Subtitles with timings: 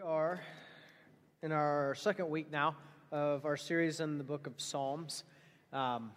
[0.00, 0.40] We are
[1.42, 2.74] in our second week now
[3.12, 5.24] of our series in the book of Psalms.
[5.74, 6.12] Um,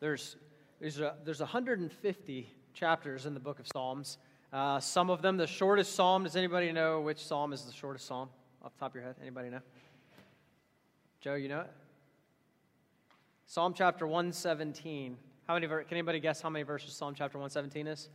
[0.00, 0.36] there's,
[0.80, 4.16] there's, a, there's 150 chapters in the book of Psalms.
[4.50, 8.06] Uh, some of them, the shortest psalm, does anybody know which psalm is the shortest
[8.06, 8.30] psalm
[8.62, 9.16] off the top of your head?
[9.20, 9.60] Anybody know?
[11.20, 11.72] Joe, you know it?
[13.44, 15.18] Psalm chapter 117.
[15.46, 18.08] How many, can anybody guess how many verses Psalm chapter 117 is?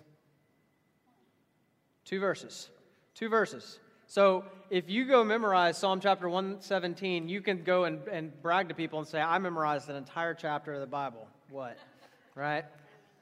[2.04, 2.72] Two verses.
[3.14, 3.80] Two verses.
[4.08, 8.76] So if you go memorize Psalm chapter 117, you can go and, and brag to
[8.76, 11.28] people and say, I memorized an entire chapter of the Bible.
[11.50, 11.78] What?
[12.36, 12.66] Right?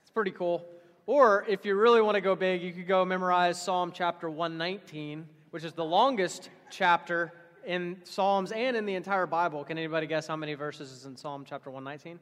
[0.02, 0.66] It's pretty cool.
[1.06, 5.28] Or if you really want to go big, you could go memorize Psalm chapter 119,
[5.50, 7.34] which is the longest chapter
[7.66, 9.64] in Psalms and in the entire Bible.
[9.64, 12.20] Can anybody guess how many verses is in Psalm chapter 119?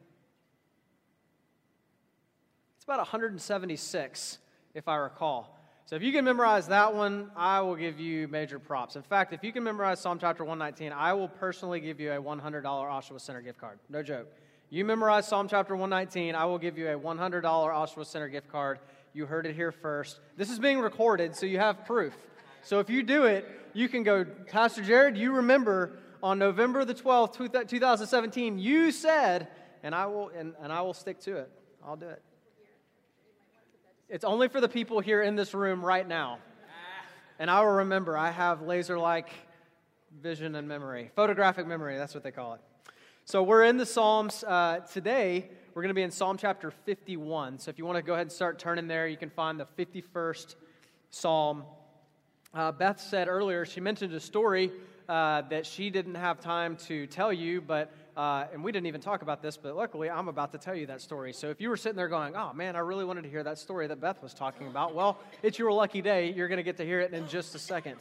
[2.77, 4.37] It's about 176,
[4.73, 5.58] if I recall.
[5.89, 8.95] So if you can memorize that one, I will give you major props.
[8.95, 12.21] In fact, if you can memorize Psalm chapter 119, I will personally give you a
[12.21, 13.79] $100 Oshawa Center gift card.
[13.89, 14.27] No joke.
[14.69, 18.77] You memorize Psalm chapter 119, I will give you a $100 Oshawa Center gift card.
[19.13, 20.19] You heard it here first.
[20.37, 22.13] This is being recorded, so you have proof.
[22.61, 26.93] So if you do it, you can go, Pastor Jared, you remember on November the
[26.93, 29.47] 12th, 2017, you said,
[29.81, 31.49] and I will, and, and I will stick to it.
[31.83, 32.21] I'll do it.
[34.11, 36.39] It's only for the people here in this room right now.
[37.37, 39.29] And I will remember, I have laser like
[40.19, 42.61] vision and memory, photographic memory, that's what they call it.
[43.25, 44.43] So we're in the Psalms.
[44.43, 47.59] Uh, today, we're going to be in Psalm chapter 51.
[47.59, 49.67] So if you want to go ahead and start turning there, you can find the
[49.77, 50.55] 51st
[51.11, 51.63] Psalm.
[52.51, 54.71] Uh, Beth said earlier, she mentioned a story
[55.07, 58.99] uh, that she didn't have time to tell you, but uh, and we didn't even
[58.99, 61.31] talk about this, but luckily I'm about to tell you that story.
[61.31, 63.57] So if you were sitting there going, oh man, I really wanted to hear that
[63.57, 66.33] story that Beth was talking about, well, it's your lucky day.
[66.33, 67.95] You're going to get to hear it in just a second.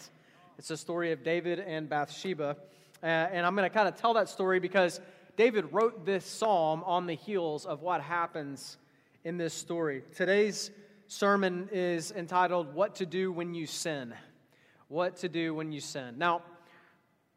[0.59, 2.57] It's the story of David and Bathsheba.
[3.01, 5.01] Uh, and I'm going to kind of tell that story because
[5.37, 8.77] David wrote this psalm on the heels of what happens
[9.23, 10.03] in this story.
[10.17, 10.73] Today's
[11.07, 14.13] sermon is entitled, What to Do When You Sin.
[14.89, 16.19] What to Do When You Sin.
[16.19, 16.43] Now,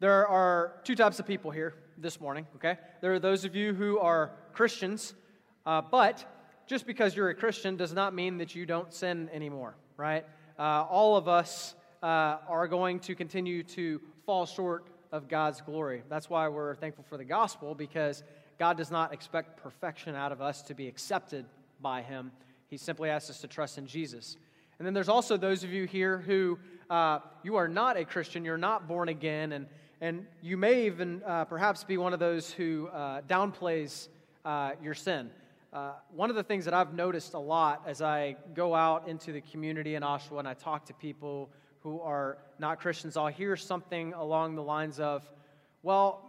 [0.00, 2.78] there are two types of people here this morning, okay?
[3.00, 5.14] There are those of you who are Christians,
[5.66, 6.24] uh, but
[6.66, 10.24] just because you're a Christian does not mean that you don't sin anymore, right?
[10.58, 16.02] Uh, all of us uh, are going to continue to fall short of God's glory.
[16.08, 18.22] That's why we're thankful for the gospel, because
[18.58, 21.44] God does not expect perfection out of us to be accepted
[21.80, 22.32] by Him.
[22.68, 24.36] He simply asks us to trust in Jesus.
[24.78, 26.58] And then there's also those of you here who
[26.88, 29.66] uh, you are not a Christian, you're not born again, and
[30.02, 34.08] and you may even uh, perhaps be one of those who uh, downplays
[34.44, 35.30] uh, your sin.
[35.72, 39.30] Uh, one of the things that I've noticed a lot as I go out into
[39.30, 41.50] the community in Oshawa and I talk to people
[41.84, 45.22] who are not Christians, I'll hear something along the lines of,
[45.84, 46.28] well,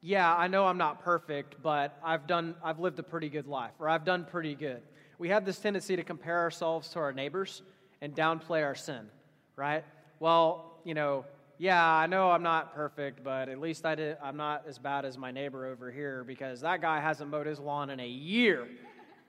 [0.00, 3.72] yeah, I know I'm not perfect, but I've done I've lived a pretty good life
[3.78, 4.80] or I've done pretty good.
[5.18, 7.60] We have this tendency to compare ourselves to our neighbors
[8.00, 9.10] and downplay our sin,
[9.54, 9.84] right?
[10.18, 11.26] Well, you know,
[11.58, 15.04] yeah, I know I'm not perfect, but at least I did, I'm not as bad
[15.04, 18.68] as my neighbor over here because that guy hasn't mowed his lawn in a year.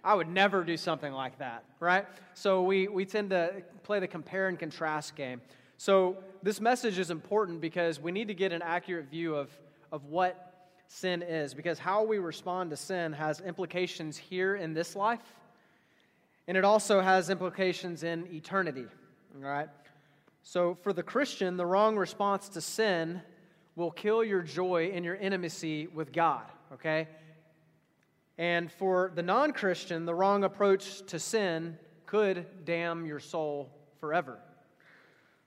[0.04, 2.06] I would never do something like that, right?
[2.34, 5.42] So we, we tend to play the compare and contrast game.
[5.78, 9.50] So this message is important because we need to get an accurate view of,
[9.92, 14.96] of what sin is because how we respond to sin has implications here in this
[14.96, 15.20] life,
[16.48, 18.86] and it also has implications in eternity,
[19.36, 19.70] all right?
[20.50, 23.22] So, for the Christian, the wrong response to sin
[23.76, 27.10] will kill your joy and your intimacy with God, okay?
[28.38, 33.70] And for the non Christian, the wrong approach to sin could damn your soul
[34.00, 34.40] forever.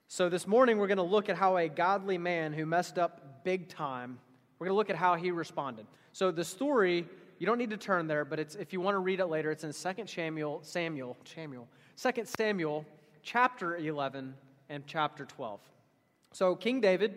[0.07, 3.43] So, this morning, we're going to look at how a godly man who messed up
[3.43, 4.19] big time,
[4.59, 5.87] we're going to look at how he responded.
[6.11, 7.07] So, the story,
[7.39, 9.49] you don't need to turn there, but it's, if you want to read it later,
[9.49, 12.85] it's in 2 Samuel, Samuel, Samuel, 2 Samuel,
[13.23, 14.35] chapter 11
[14.71, 15.59] and chapter 12.
[16.31, 17.13] So, King David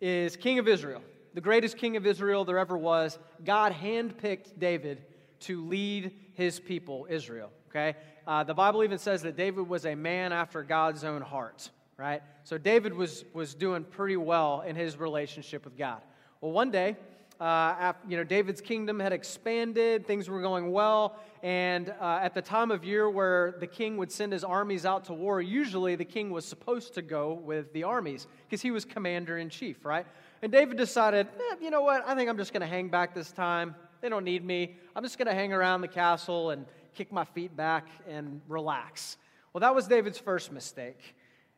[0.00, 1.02] is king of Israel,
[1.34, 3.18] the greatest king of Israel there ever was.
[3.44, 5.04] God handpicked David
[5.40, 7.50] to lead his people, Israel.
[7.68, 7.94] Okay?
[8.26, 12.22] Uh, the Bible even says that David was a man after God's own heart, right?
[12.44, 16.00] So, David was, was doing pretty well in his relationship with God.
[16.40, 16.96] Well, one day,
[17.40, 22.34] uh, after, you know, David's kingdom had expanded, things were going well, and uh, at
[22.34, 25.94] the time of year where the king would send his armies out to war, usually
[25.94, 29.84] the king was supposed to go with the armies because he was commander in chief,
[29.84, 30.06] right?
[30.42, 33.14] And David decided, eh, you know what, I think I'm just going to hang back
[33.14, 33.74] this time.
[34.00, 34.76] They don't need me.
[34.94, 39.16] I'm just going to hang around the castle and kick my feet back and relax.
[39.52, 41.14] Well, that was David's first mistake,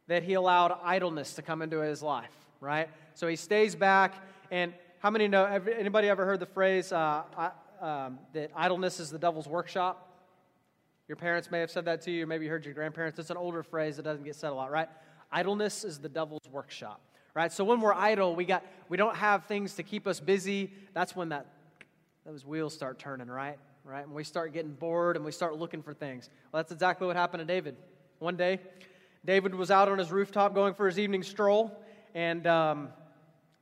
[0.07, 2.89] that he allowed idleness to come into his life right?
[3.15, 4.15] So he stays back.
[4.51, 7.23] And how many know, anybody ever heard the phrase uh,
[7.81, 10.05] um, that idleness is the devil's workshop?
[11.07, 13.19] Your parents may have said that to you, maybe you heard your grandparents.
[13.19, 14.89] It's an older phrase that doesn't get said a lot, right?
[15.31, 17.01] Idleness is the devil's workshop,
[17.33, 17.53] right?
[17.53, 20.73] So when we're idle, we, got, we don't have things to keep us busy.
[20.95, 21.47] That's when that,
[22.27, 23.59] those wheels start turning, right?
[23.85, 24.05] Right?
[24.05, 26.29] And we start getting bored and we start looking for things.
[26.53, 27.77] Well, that's exactly what happened to David.
[28.19, 28.59] One day,
[29.25, 31.81] David was out on his rooftop going for his evening stroll,
[32.15, 32.89] and um,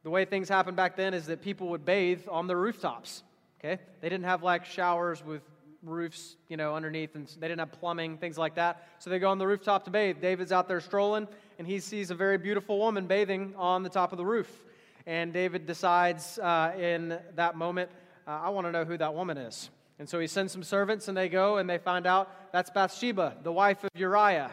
[0.07, 3.25] the way things happened back then is that people would bathe on the rooftops.
[3.59, 3.83] Okay?
[4.01, 5.43] They didn't have like showers with
[5.83, 8.87] roofs, you know, underneath, and they didn't have plumbing, things like that.
[9.01, 10.21] So they go on the rooftop to bathe.
[10.21, 11.27] David's out there strolling,
[11.59, 14.63] and he sees a very beautiful woman bathing on the top of the roof.
[15.07, 17.91] And David decides uh, in that moment,
[18.29, 19.71] uh, I want to know who that woman is.
[19.99, 23.39] And so he sends some servants, and they go and they find out that's Bathsheba,
[23.43, 24.53] the wife of Uriah.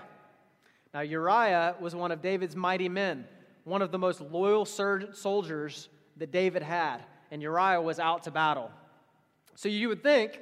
[0.95, 3.27] Now, Uriah was one of David's mighty men,
[3.63, 6.99] one of the most loyal soldiers that David had,
[7.31, 8.71] and Uriah was out to battle.
[9.55, 10.39] So you would think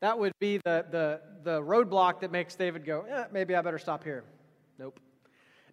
[0.00, 3.78] that would be the, the, the roadblock that makes David go, eh, maybe I better
[3.78, 4.24] stop here.
[4.78, 5.00] Nope.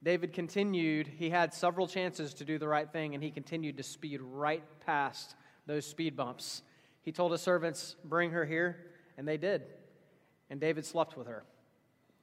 [0.04, 1.08] David continued.
[1.08, 4.64] He had several chances to do the right thing, and he continued to speed right
[4.86, 5.36] past
[5.68, 6.64] those speed bumps.
[7.04, 8.78] He told his servants, Bring her here,
[9.18, 9.64] and they did.
[10.50, 11.44] And David slept with her.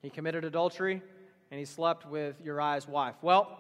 [0.03, 1.03] He committed adultery,
[1.51, 3.15] and he slept with Uriah's wife.
[3.23, 3.59] Well,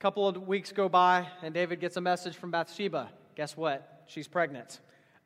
[0.00, 3.10] couple of weeks go by, and David gets a message from Bathsheba.
[3.36, 4.04] Guess what?
[4.06, 4.80] She's pregnant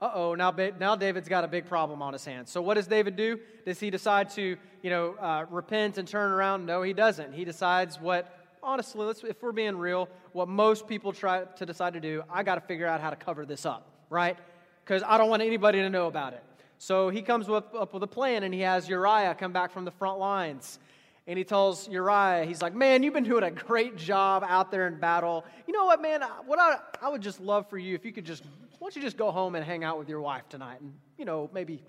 [0.04, 2.50] uh oh, now, now David's got a big problem on his hands.
[2.50, 3.38] So what does David do?
[3.64, 6.66] Does he decide to, you know, uh, repent and turn around?
[6.66, 7.32] No, he doesn't.
[7.32, 12.00] He decides what, honestly, if we're being real, what most people try to decide to
[12.00, 14.36] do, I got to figure out how to cover this up, right?
[14.84, 16.42] Because I don't want anybody to know about it.
[16.76, 19.92] So he comes up with a plan and he has Uriah come back from the
[19.92, 20.80] front lines.
[21.26, 24.86] And he tells Uriah, he's like, Man, you've been doing a great job out there
[24.86, 25.44] in battle.
[25.66, 26.22] You know what, man?
[26.46, 28.44] What I, I would just love for you if you could just
[28.84, 31.24] why don't you just go home and hang out with your wife tonight and, you
[31.24, 31.82] know, maybe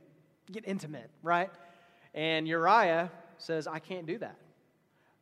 [0.50, 1.50] get intimate, right?
[2.14, 4.38] And Uriah says, I can't do that.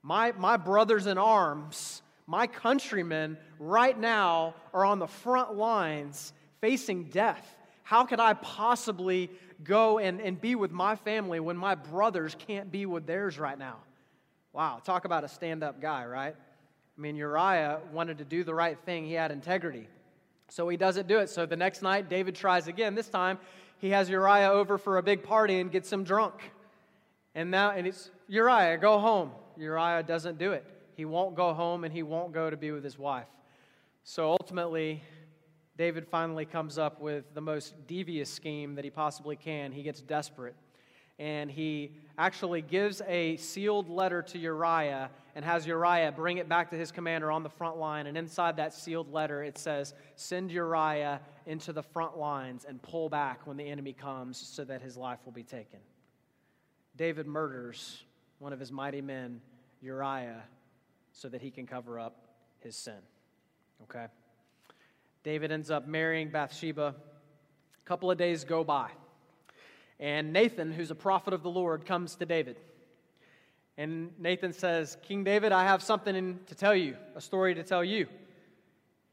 [0.03, 7.05] My, my brothers in arms, my countrymen, right now are on the front lines facing
[7.05, 7.55] death.
[7.81, 9.31] How could I possibly
[9.63, 13.57] go and, and be with my family when my brothers can't be with theirs right
[13.57, 13.77] now?
[14.53, 16.35] Wow, talk about a stand up guy, right?
[16.35, 19.87] I mean, Uriah wanted to do the right thing, he had integrity.
[20.49, 21.29] So he doesn't do it.
[21.31, 22.93] So the next night, David tries again.
[22.93, 23.39] This time,
[23.79, 26.35] he has Uriah over for a big party and gets him drunk.
[27.33, 29.31] And now, and it's Uriah, go home.
[29.57, 30.63] Uriah doesn't do it.
[30.95, 33.27] He won't go home and he won't go to be with his wife.
[34.03, 35.01] So ultimately,
[35.75, 39.71] David finally comes up with the most devious scheme that he possibly can.
[39.71, 40.55] He gets desperate
[41.19, 46.69] and he actually gives a sealed letter to Uriah and has Uriah bring it back
[46.71, 48.07] to his commander on the front line.
[48.07, 53.09] And inside that sealed letter, it says, Send Uriah into the front lines and pull
[53.09, 55.79] back when the enemy comes so that his life will be taken.
[56.95, 58.03] David murders
[58.39, 59.41] one of his mighty men,
[59.81, 60.43] Uriah,
[61.11, 62.27] so that he can cover up
[62.59, 62.99] his sin.
[63.83, 64.05] Okay?
[65.23, 66.95] David ends up marrying Bathsheba.
[66.97, 68.89] A couple of days go by.
[69.99, 72.57] And Nathan, who's a prophet of the Lord, comes to David.
[73.77, 77.83] And Nathan says, King David, I have something to tell you, a story to tell
[77.83, 78.07] you.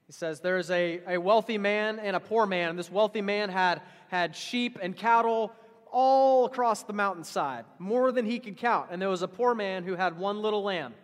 [0.06, 2.70] He says, There's a, a wealthy man and a poor man.
[2.70, 5.52] And this wealthy man had, had sheep and cattle
[5.92, 8.88] all across the mountainside, more than he could count.
[8.90, 10.94] And there was a poor man who had one little lamb.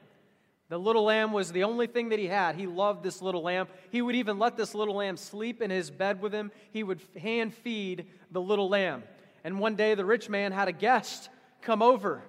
[0.68, 2.56] The little lamb was the only thing that he had.
[2.56, 3.68] He loved this little lamb.
[3.90, 6.50] He would even let this little lamb sleep in his bed with him.
[6.72, 9.04] He would hand feed the little lamb.
[9.46, 11.28] And one day the rich man had a guest
[11.62, 12.20] come over.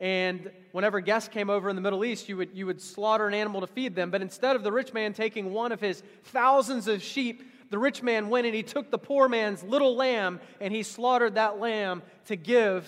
[0.00, 3.32] And whenever guests came over in the Middle East, you would, you would slaughter an
[3.32, 4.10] animal to feed them.
[4.10, 8.02] But instead of the rich man taking one of his thousands of sheep, the rich
[8.02, 12.02] man went and he took the poor man's little lamb and he slaughtered that lamb
[12.26, 12.86] to give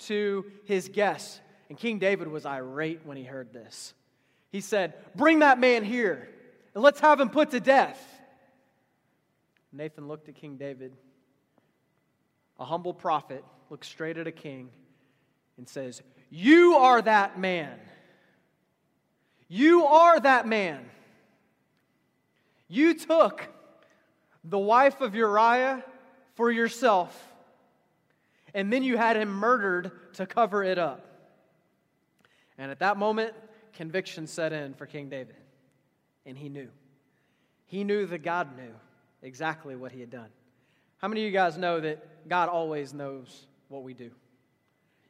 [0.00, 1.40] to his guests.
[1.70, 3.94] And King David was irate when he heard this.
[4.52, 6.28] He said, Bring that man here
[6.74, 7.98] and let's have him put to death.
[9.72, 10.92] Nathan looked at King David
[12.58, 14.70] a humble prophet looks straight at a king
[15.56, 17.78] and says, You are that man.
[19.48, 20.84] You are that man.
[22.68, 23.48] You took
[24.42, 25.84] the wife of Uriah
[26.34, 27.34] for yourself,
[28.54, 31.06] and then you had him murdered to cover it up.
[32.58, 33.34] And at that moment,
[33.74, 35.36] conviction set in for King David.
[36.24, 36.68] And he knew.
[37.66, 38.72] He knew that God knew
[39.22, 40.30] exactly what he had done.
[40.98, 44.10] How many of you guys know that God always knows what we do?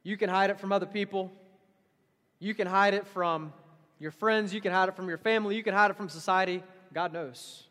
[0.02, 1.32] You can hide it from other people.
[2.38, 3.52] You can hide it from
[3.98, 4.52] your friends.
[4.52, 5.56] You can hide it from your family.
[5.56, 6.62] You can hide it from society.
[6.92, 7.64] God knows.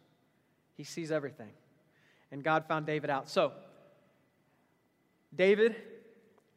[0.76, 1.50] He sees everything.
[2.32, 3.30] And God found David out.
[3.30, 3.54] So,
[5.36, 5.76] David,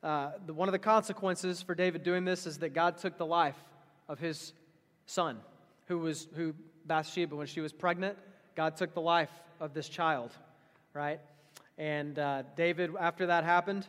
[0.03, 3.27] uh, the, one of the consequences for David doing this is that God took the
[3.27, 3.57] life
[4.09, 4.53] of his
[5.07, 5.39] son,
[5.87, 6.55] who was who
[6.87, 8.17] Bathsheba, when she was pregnant,
[8.57, 10.33] God took the life of this child,
[10.95, 11.21] right?
[11.79, 13.87] And uh, David, after that happened,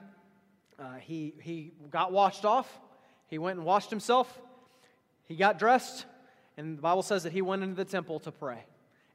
[0.77, 2.79] uh, he, he got washed off.
[3.27, 4.39] He went and washed himself.
[5.27, 6.05] He got dressed.
[6.55, 8.63] And the Bible says that he went into the temple to pray.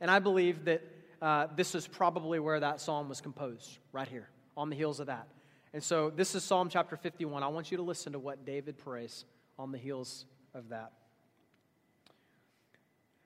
[0.01, 0.83] And I believe that
[1.23, 5.07] uh, this is probably where that psalm was composed, right here, on the heels of
[5.07, 5.29] that.
[5.73, 7.43] And so this is Psalm chapter 51.
[7.43, 9.25] I want you to listen to what David prays
[9.59, 10.93] on the heels of that.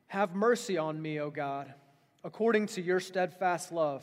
[0.08, 1.72] Have mercy on me, O God,
[2.24, 4.02] according to your steadfast love.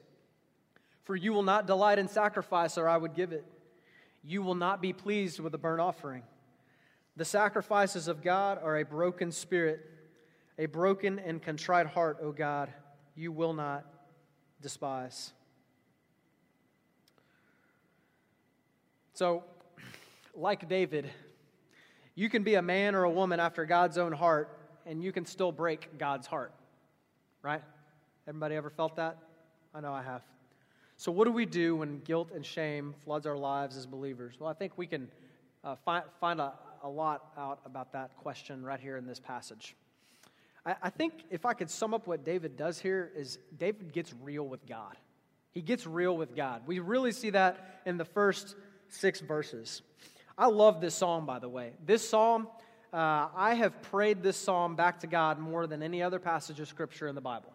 [1.11, 3.43] For you will not delight in sacrifice, or I would give it.
[4.23, 6.23] You will not be pleased with a burnt offering.
[7.17, 9.85] The sacrifices of God are a broken spirit,
[10.57, 12.71] a broken and contrite heart, O God,
[13.13, 13.85] you will not
[14.61, 15.33] despise.
[19.13, 19.43] So,
[20.33, 21.09] like David,
[22.15, 25.25] you can be a man or a woman after God's own heart, and you can
[25.25, 26.53] still break God's heart.
[27.41, 27.63] Right?
[28.29, 29.17] Everybody ever felt that?
[29.75, 30.21] I know I have.
[31.01, 34.35] So, what do we do when guilt and shame floods our lives as believers?
[34.39, 35.07] Well, I think we can
[35.63, 36.53] uh, find, find a,
[36.83, 39.75] a lot out about that question right here in this passage.
[40.63, 44.13] I, I think if I could sum up what David does here, is David gets
[44.21, 44.95] real with God.
[45.53, 46.61] He gets real with God.
[46.67, 48.55] We really see that in the first
[48.87, 49.81] six verses.
[50.37, 51.71] I love this psalm, by the way.
[51.83, 52.47] This psalm,
[52.93, 56.67] uh, I have prayed this psalm back to God more than any other passage of
[56.67, 57.51] Scripture in the Bible.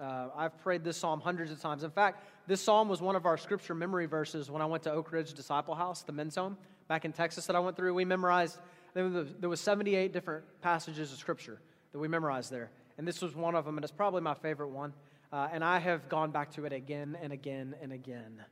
[0.00, 1.82] Uh, I've prayed this psalm hundreds of times.
[1.82, 4.92] In fact, this psalm was one of our scripture memory verses when I went to
[4.92, 7.94] Oak Ridge Disciple House, the men's home, back in Texas that I went through.
[7.94, 8.58] We memorized,
[8.94, 11.60] there was, 78 different passages of scripture
[11.92, 12.70] that we memorized there.
[12.96, 14.92] And this was one of them, and it's probably my favorite one.
[15.32, 18.44] Uh, and I have gone back to it again and again and again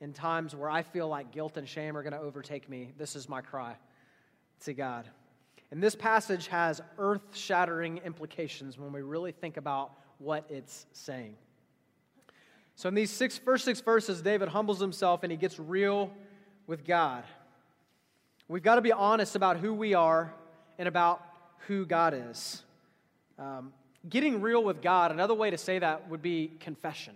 [0.00, 3.16] in times where I feel like guilt and shame are going to overtake me, this
[3.16, 3.76] is my cry
[4.60, 5.06] to God.
[5.70, 11.34] And this passage has earth shattering implications when we really think about what it's saying.
[12.76, 16.10] So, in these six, first six verses, David humbles himself and he gets real
[16.66, 17.24] with God.
[18.48, 20.32] We've got to be honest about who we are
[20.78, 21.24] and about
[21.66, 22.62] who God is.
[23.38, 23.72] Um,
[24.08, 27.14] getting real with God, another way to say that would be confession,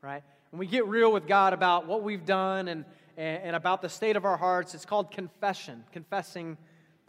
[0.00, 0.22] right?
[0.50, 2.84] When we get real with God about what we've done and,
[3.16, 6.56] and, and about the state of our hearts, it's called confession, confessing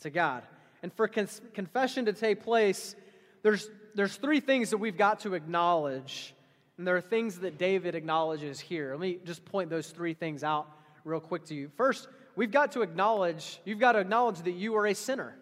[0.02, 0.44] to God.
[0.82, 2.96] And for con- confession to take place,
[3.44, 6.34] there's, there's three things that we've got to acknowledge.
[6.78, 8.92] And there are things that David acknowledges here.
[8.92, 10.68] Let me just point those three things out
[11.06, 11.70] real quick to you.
[11.78, 15.36] First, we've got to acknowledge, you've got to acknowledge that you are a sinner,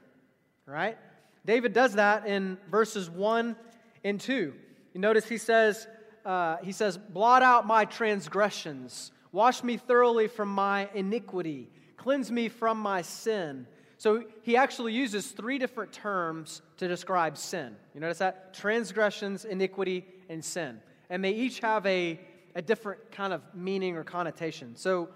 [0.65, 0.97] right?
[1.45, 3.55] David does that in verses 1
[4.03, 4.53] and 2.
[4.93, 5.87] You notice he says,
[6.25, 12.49] uh, he says, Blot out my transgressions, wash me thoroughly from my iniquity, cleanse me
[12.49, 13.67] from my sin.
[14.01, 17.75] So he actually uses three different terms to describe sin.
[17.93, 18.55] You notice that?
[18.55, 20.81] Transgressions, iniquity, and sin.
[21.11, 22.19] And they each have a,
[22.55, 24.75] a different kind of meaning or connotation.
[24.75, 25.09] So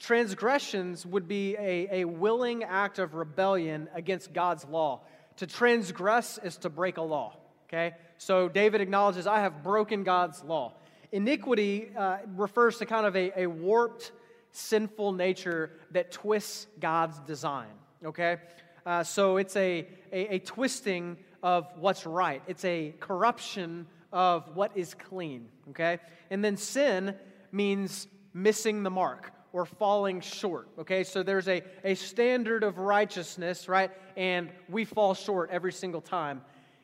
[0.00, 5.02] transgressions would be a, a willing act of rebellion against God's law.
[5.36, 7.36] To transgress is to break a law.
[7.68, 7.94] Okay?
[8.18, 10.72] So David acknowledges, I have broken God's law.
[11.12, 14.10] Iniquity uh, refers to kind of a, a warped
[14.50, 17.68] sinful nature that twists God's design,
[18.04, 18.38] okay?
[18.86, 24.72] Uh, so it's a, a, a twisting of what's right, it's a corruption of what
[24.76, 25.98] is clean, okay?
[26.30, 27.14] And then sin
[27.52, 31.04] means missing the mark or falling short, okay?
[31.04, 33.90] So there's a, a standard of righteousness, right?
[34.16, 36.42] And we fall short every single time.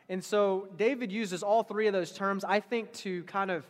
[0.08, 3.64] And so David uses all three of those terms, I think, to kind of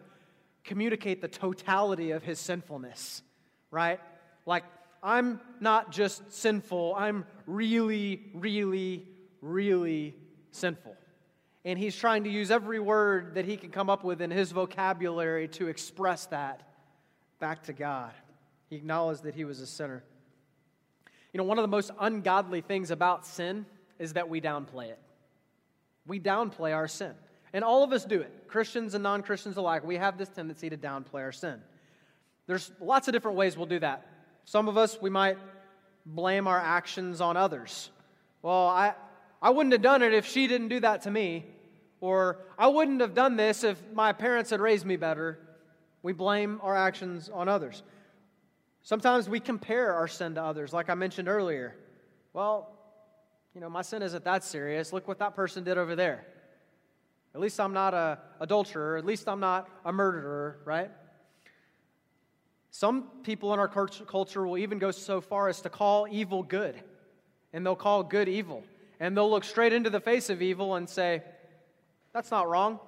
[0.65, 3.23] communicate the totality of his sinfulness,
[3.71, 4.01] right?
[4.47, 4.65] Like,
[5.03, 9.09] I'm not just sinful, I'm really, really,
[9.41, 10.17] really
[10.51, 10.97] sinful.
[11.65, 14.51] And he's trying to use every word that he can come up with in his
[14.51, 16.63] vocabulary to express that
[17.39, 18.13] back to God.
[18.69, 20.03] He acknowledged that he was a sinner.
[21.33, 23.67] You know, one of the most ungodly things about sin
[23.99, 24.99] is that we downplay it.
[26.07, 27.13] We downplay our sin.
[27.53, 29.85] And all of us do it, Christians and non Christians alike.
[29.85, 31.61] We have this tendency to downplay our sin.
[32.47, 34.07] There's lots of different ways we'll do that.
[34.45, 35.39] Some of us, we might
[36.07, 37.91] blame our actions on others.
[38.43, 38.95] Well, I,
[39.41, 41.47] I wouldn't have done it if she didn't do that to me.
[42.01, 45.39] Or I wouldn't have done this if my parents had raised me better.
[46.03, 47.83] We blame our actions on others.
[48.83, 51.77] Sometimes we compare our sin to others, like I mentioned earlier.
[52.33, 52.73] Well,
[53.55, 54.93] you know, my sin isn't that serious.
[54.93, 56.25] Look what that person did over there.
[57.35, 58.97] At least I'm not a adulterer.
[58.97, 60.91] At least I'm not a murderer, right?
[62.71, 66.81] Some people in our culture will even go so far as to call evil good,
[67.53, 68.63] and they'll call good evil.
[69.01, 71.23] And they'll look straight into the face of evil and say,
[72.13, 72.79] That's not wrong.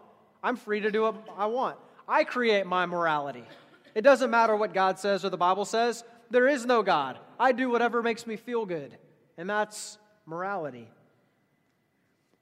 [0.43, 1.79] I'm free to do what I want.
[2.07, 3.45] I create my morality.
[3.95, 6.05] It doesn't matter what God says or the Bible says.
[6.31, 7.19] There is no God.
[7.39, 8.97] I do whatever makes me feel good.
[9.37, 10.89] And that's morality.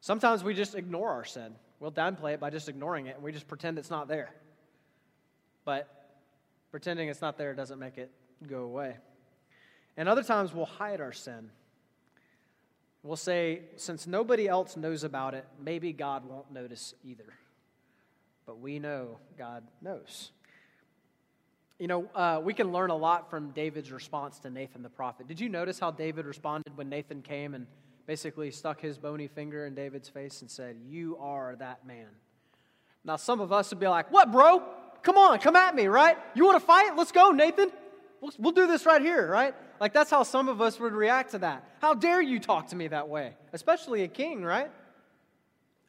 [0.00, 1.54] Sometimes we just ignore our sin.
[1.78, 4.30] We'll downplay it by just ignoring it and we just pretend it's not there.
[5.64, 5.88] But
[6.70, 8.10] pretending it's not there doesn't make it
[8.46, 8.96] go away.
[9.96, 11.50] And other times we'll hide our sin.
[13.02, 17.32] We'll say, since nobody else knows about it, maybe God won't notice either.
[18.46, 20.32] But we know God knows.
[21.78, 25.26] You know, uh, we can learn a lot from David's response to Nathan the prophet.
[25.26, 27.66] Did you notice how David responded when Nathan came and
[28.06, 32.08] basically stuck his bony finger in David's face and said, You are that man?
[33.02, 34.62] Now, some of us would be like, What, bro?
[35.02, 36.16] Come on, come at me, right?
[36.34, 36.96] You want to fight?
[36.96, 37.70] Let's go, Nathan.
[38.20, 39.54] We'll, we'll do this right here, right?
[39.80, 41.64] Like, that's how some of us would react to that.
[41.80, 43.34] How dare you talk to me that way?
[43.52, 44.70] Especially a king, right?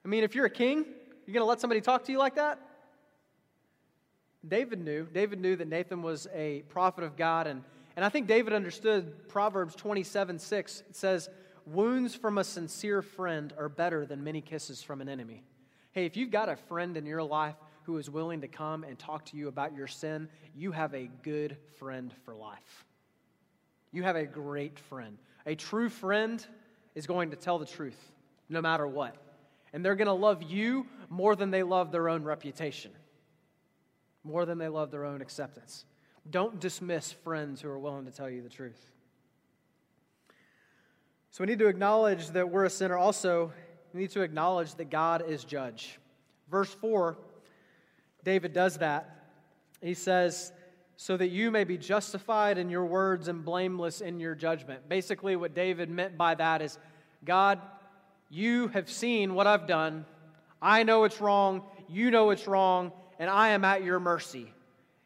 [0.04, 0.86] I mean, if you're a king,
[1.26, 2.60] you're going to let somebody talk to you like that?
[4.48, 5.08] David knew.
[5.12, 7.48] David knew that Nathan was a prophet of God.
[7.48, 7.64] And,
[7.96, 10.84] and I think David understood Proverbs 27 6.
[10.90, 11.30] It says,
[11.66, 15.44] Wounds from a sincere friend are better than many kisses from an enemy.
[15.92, 18.98] Hey, if you've got a friend in your life who is willing to come and
[18.98, 22.86] talk to you about your sin, you have a good friend for life.
[23.92, 25.18] You have a great friend.
[25.46, 26.46] A true friend
[26.96, 28.00] is going to tell the truth
[28.50, 29.16] no matter what.
[29.74, 32.92] And they're going to love you more than they love their own reputation
[34.24, 35.86] more than they love their own acceptance.
[36.30, 38.92] Don't dismiss friends who are willing to tell you the truth.
[41.32, 42.98] So we need to acknowledge that we're a sinner.
[42.98, 43.52] Also,
[43.94, 45.98] we need to acknowledge that God is judge.
[46.50, 47.18] Verse 4,
[48.24, 49.10] David does that.
[49.82, 50.52] He says,
[51.02, 54.88] so that you may be justified in your words and blameless in your judgment.
[54.88, 56.78] Basically, what David meant by that is
[57.26, 57.60] God,
[58.30, 60.06] you have seen what I've done.
[60.62, 61.64] I know it's wrong.
[61.90, 64.54] You know it's wrong and I am at your mercy.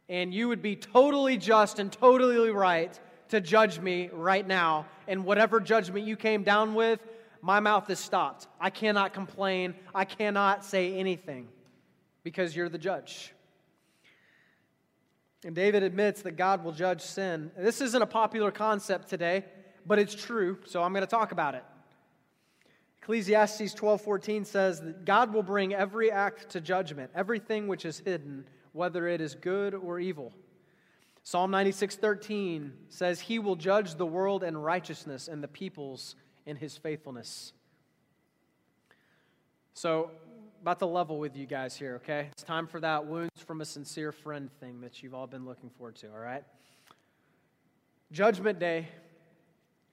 [0.09, 2.99] And you would be totally just and totally right
[3.29, 4.87] to judge me right now.
[5.07, 6.99] And whatever judgment you came down with,
[7.41, 8.47] my mouth is stopped.
[8.59, 9.75] I cannot complain.
[9.93, 11.47] I cannot say anything
[12.25, 13.31] because you're the judge.
[15.45, 17.51] And David admits that God will judge sin.
[17.55, 19.45] This isn't a popular concept today,
[19.85, 21.63] but it's true, so I'm going to talk about it.
[22.97, 28.47] Ecclesiastes 12:14 says that God will bring every act to judgment, everything which is hidden,
[28.71, 30.33] whether it is good or evil.
[31.21, 36.15] Psalm 96:13 says he will judge the world in righteousness and the peoples
[36.47, 37.53] in his faithfulness.
[39.75, 40.09] So,
[40.65, 42.27] about to level with you guys here, okay?
[42.31, 45.69] It's time for that wounds from a sincere friend thing that you've all been looking
[45.69, 46.43] forward to, all right?
[48.11, 48.87] Judgment Day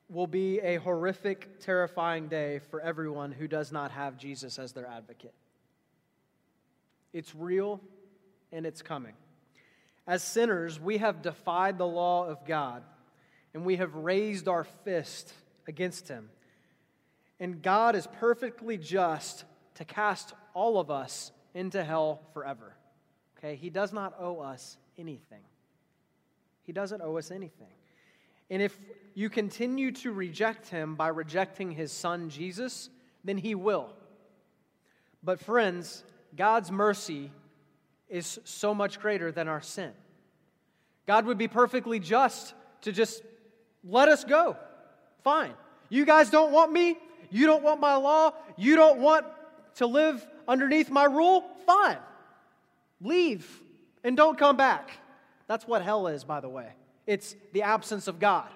[0.09, 4.87] will be a horrific, terrifying day for everyone who does not have Jesus as their
[4.87, 5.35] advocate.
[7.13, 7.79] It's real
[8.51, 9.13] and it's coming.
[10.07, 12.83] As sinners, we have defied the law of God
[13.53, 15.35] and we have raised our fist
[15.69, 16.31] against him.
[17.39, 22.75] And God is perfectly just to cast all of us into hell forever.
[23.38, 23.57] Okay?
[23.57, 25.43] He does not owe us anything.
[26.65, 27.69] He doesn't owe us anything.
[28.51, 28.77] And if
[29.15, 32.91] you continue to reject him by rejecting his son Jesus,
[33.25, 33.91] then he will.
[35.23, 36.05] But, friends,
[36.37, 37.31] God's mercy
[38.09, 39.93] is so much greater than our sin.
[41.07, 43.23] God would be perfectly just to just
[43.85, 44.57] let us go.
[45.25, 45.55] Fine.
[45.88, 46.99] You guys don't want me.
[47.31, 48.33] You don't want my law.
[48.57, 49.27] You don't want
[49.77, 51.45] to live underneath my rule.
[51.67, 51.99] Fine.
[53.01, 53.49] Leave
[54.05, 54.91] and don't come back.
[55.47, 56.69] That's what hell is, by the way.
[57.07, 58.49] It's the absence of God.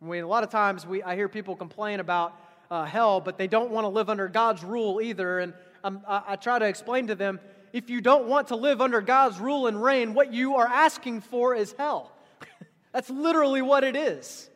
[0.00, 2.34] Mean, a lot of times we, I hear people complain about
[2.70, 5.40] uh, hell, but they don't want to live under God's rule either.
[5.40, 5.52] And
[5.84, 7.38] um, I, I try to explain to them
[7.72, 11.20] if you don't want to live under God's rule and reign, what you are asking
[11.20, 12.12] for is hell.
[12.92, 14.48] That's literally what it is.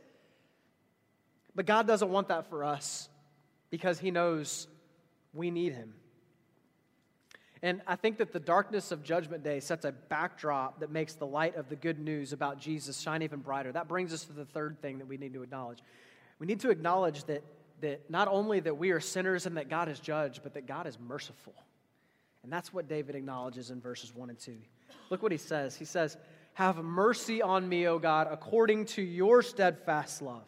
[1.55, 3.09] But God doesn't want that for us
[3.71, 4.67] because He knows
[5.33, 5.95] we need Him.
[7.64, 11.27] And I think that the darkness of Judgment Day sets a backdrop that makes the
[11.27, 13.72] light of the good news about Jesus shine even brighter.
[13.72, 15.79] That brings us to the third thing that we need to acknowledge.
[16.38, 17.42] We need to acknowledge that,
[17.81, 20.87] that not only that we are sinners and that God is judged, but that God
[20.87, 21.55] is merciful.
[22.42, 24.55] And that's what David acknowledges in verses 1 and 2.
[25.09, 25.74] Look what he says.
[25.74, 26.18] He says,
[26.53, 30.44] Have mercy on me, O God, according to your steadfast love,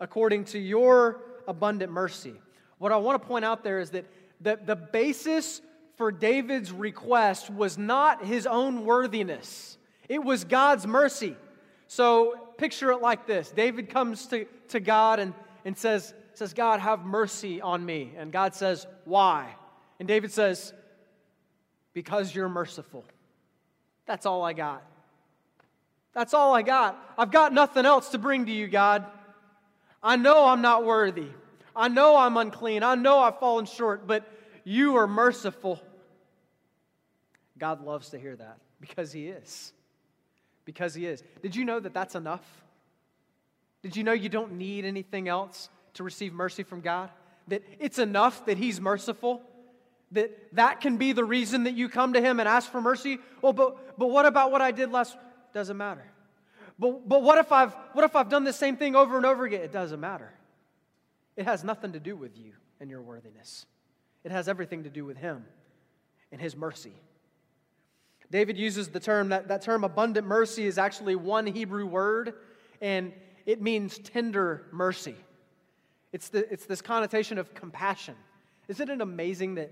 [0.00, 2.34] according to your abundant mercy.
[2.76, 4.04] What I want to point out there is that
[4.38, 5.62] the, the basis
[5.96, 9.78] for David's request was not his own worthiness,
[10.08, 11.36] it was God's mercy.
[11.88, 16.80] So picture it like this David comes to, to God and, and says, says, God,
[16.80, 18.12] have mercy on me.
[18.16, 19.54] And God says, Why?
[19.98, 20.72] And David says,
[21.92, 23.04] Because you're merciful.
[24.06, 24.82] That's all I got.
[26.14, 26.98] That's all I got.
[27.16, 29.06] I've got nothing else to bring to you, God.
[30.02, 31.28] I know I'm not worthy.
[31.74, 32.82] I know I'm unclean.
[32.82, 34.28] I know I've fallen short, but
[34.64, 35.80] you are merciful.
[37.58, 39.72] God loves to hear that because He is.
[40.64, 41.22] Because He is.
[41.42, 42.44] Did you know that that's enough?
[43.82, 47.10] Did you know you don't need anything else to receive mercy from God?
[47.48, 49.42] That it's enough that He's merciful?
[50.12, 53.18] That that can be the reason that you come to Him and ask for mercy?
[53.40, 55.16] Well, but, but what about what I did last?
[55.52, 56.04] Doesn't matter.
[56.78, 59.44] But, but what, if I've, what if I've done the same thing over and over
[59.44, 59.60] again?
[59.60, 60.32] It doesn't matter.
[61.36, 63.66] It has nothing to do with you and your worthiness.
[64.24, 65.44] It has everything to do with Him
[66.30, 66.92] and His mercy.
[68.30, 72.34] David uses the term, that, that term abundant mercy is actually one Hebrew word,
[72.80, 73.12] and
[73.44, 75.16] it means tender mercy.
[76.12, 78.14] It's, the, it's this connotation of compassion.
[78.68, 79.70] Isn't it amazing that,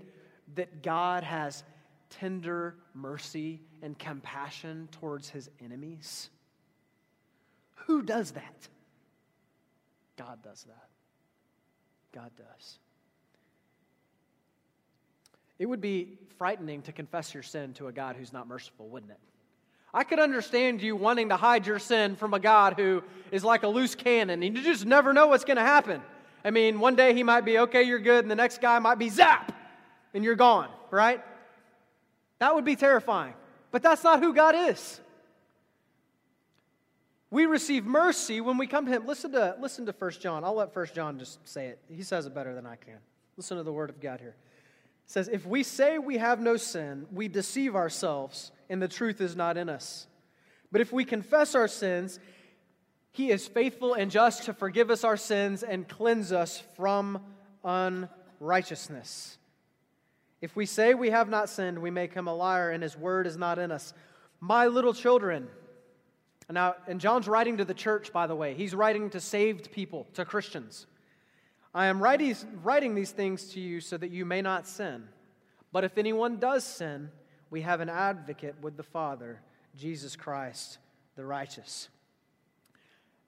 [0.55, 1.63] that God has
[2.09, 6.29] tender mercy and compassion towards his enemies?
[7.87, 8.67] Who does that?
[10.17, 10.89] God does that.
[12.13, 12.77] God does.
[15.61, 19.11] It would be frightening to confess your sin to a God who's not merciful, wouldn't
[19.11, 19.19] it?
[19.93, 23.61] I could understand you wanting to hide your sin from a God who is like
[23.61, 26.01] a loose cannon and you just never know what's going to happen.
[26.43, 28.97] I mean, one day he might be, okay, you're good, and the next guy might
[28.97, 29.55] be zap,
[30.15, 31.23] and you're gone, right?
[32.39, 33.35] That would be terrifying.
[33.69, 34.99] But that's not who God is.
[37.29, 39.05] We receive mercy when we come to him.
[39.05, 40.43] Listen to, listen to 1 John.
[40.43, 41.77] I'll let 1 John just say it.
[41.87, 42.97] He says it better than I can.
[43.37, 44.35] Listen to the word of God here.
[45.05, 49.35] Says, If we say we have no sin, we deceive ourselves, and the truth is
[49.35, 50.07] not in us.
[50.71, 52.19] But if we confess our sins,
[53.11, 57.21] he is faithful and just to forgive us our sins and cleanse us from
[57.63, 59.37] unrighteousness.
[60.41, 63.27] If we say we have not sinned, we make him a liar, and his word
[63.27, 63.93] is not in us.
[64.39, 65.47] My little children,
[66.49, 68.55] now, and John's writing to the church, by the way.
[68.55, 70.87] He's writing to saved people, to Christians.
[71.73, 75.07] I am writing, these things to you so that you may not sin.
[75.71, 77.09] But if anyone does sin,
[77.49, 79.39] we have an advocate with the Father,
[79.77, 80.79] Jesus Christ,
[81.15, 81.87] the righteous.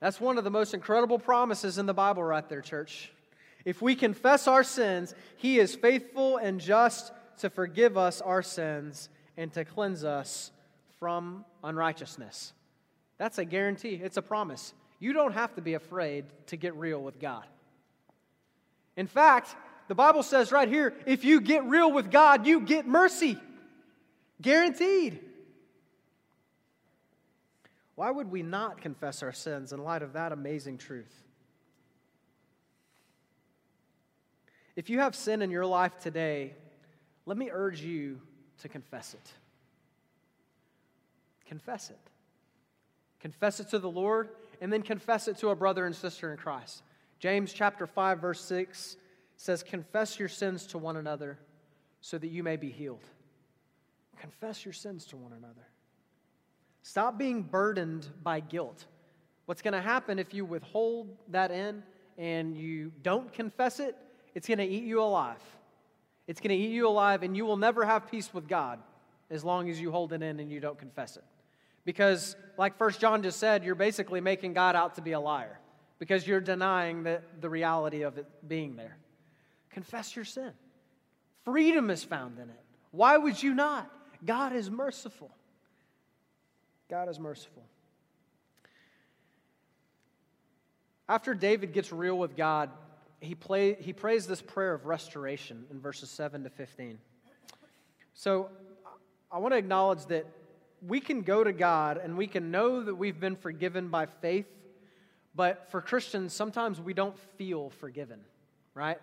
[0.01, 3.12] That's one of the most incredible promises in the Bible, right there, church.
[3.63, 9.08] If we confess our sins, He is faithful and just to forgive us our sins
[9.38, 10.51] and to cleanse us
[10.99, 12.51] from unrighteousness.
[13.17, 14.73] That's a guarantee, it's a promise.
[14.99, 17.45] You don't have to be afraid to get real with God.
[18.95, 19.56] In fact,
[19.88, 23.38] the Bible says right here if you get real with God, you get mercy.
[24.41, 25.19] Guaranteed.
[27.95, 31.13] Why would we not confess our sins in light of that amazing truth?
[34.75, 36.56] If you have sin in your life today,
[37.25, 38.19] let me urge you
[38.62, 39.32] to confess it.
[41.45, 41.99] Confess it.
[43.19, 44.29] Confess it to the Lord,
[44.60, 46.82] and then confess it to a brother and sister in Christ.
[47.23, 48.97] James chapter 5 verse 6
[49.38, 51.39] says confess your sins to one another
[52.01, 53.05] so that you may be healed.
[54.19, 55.65] Confess your sins to one another.
[56.81, 58.88] Stop being burdened by guilt.
[59.45, 61.83] What's going to happen if you withhold that in
[62.17, 63.95] and you don't confess it?
[64.36, 65.39] It's going to eat you alive.
[66.27, 68.79] It's going to eat you alive, and you will never have peace with God
[69.29, 71.23] as long as you hold it in and you don't confess it.
[71.86, 75.57] Because, like First John just said, you're basically making God out to be a liar
[76.03, 78.97] because you're denying the, the reality of it being there.
[79.69, 80.51] Confess your sin.
[81.45, 82.59] Freedom is found in it.
[82.91, 83.89] Why would you not?
[84.25, 85.31] God is merciful.
[86.89, 87.63] God is merciful.
[91.07, 92.69] After David gets real with God,
[93.21, 96.97] he, play, he prays this prayer of restoration in verses 7 to 15.
[98.13, 98.49] So
[99.31, 100.25] I want to acknowledge that
[100.85, 104.47] we can go to God and we can know that we've been forgiven by faith,
[105.36, 108.19] but for Christians, sometimes we don't feel forgiven,
[108.74, 109.00] right?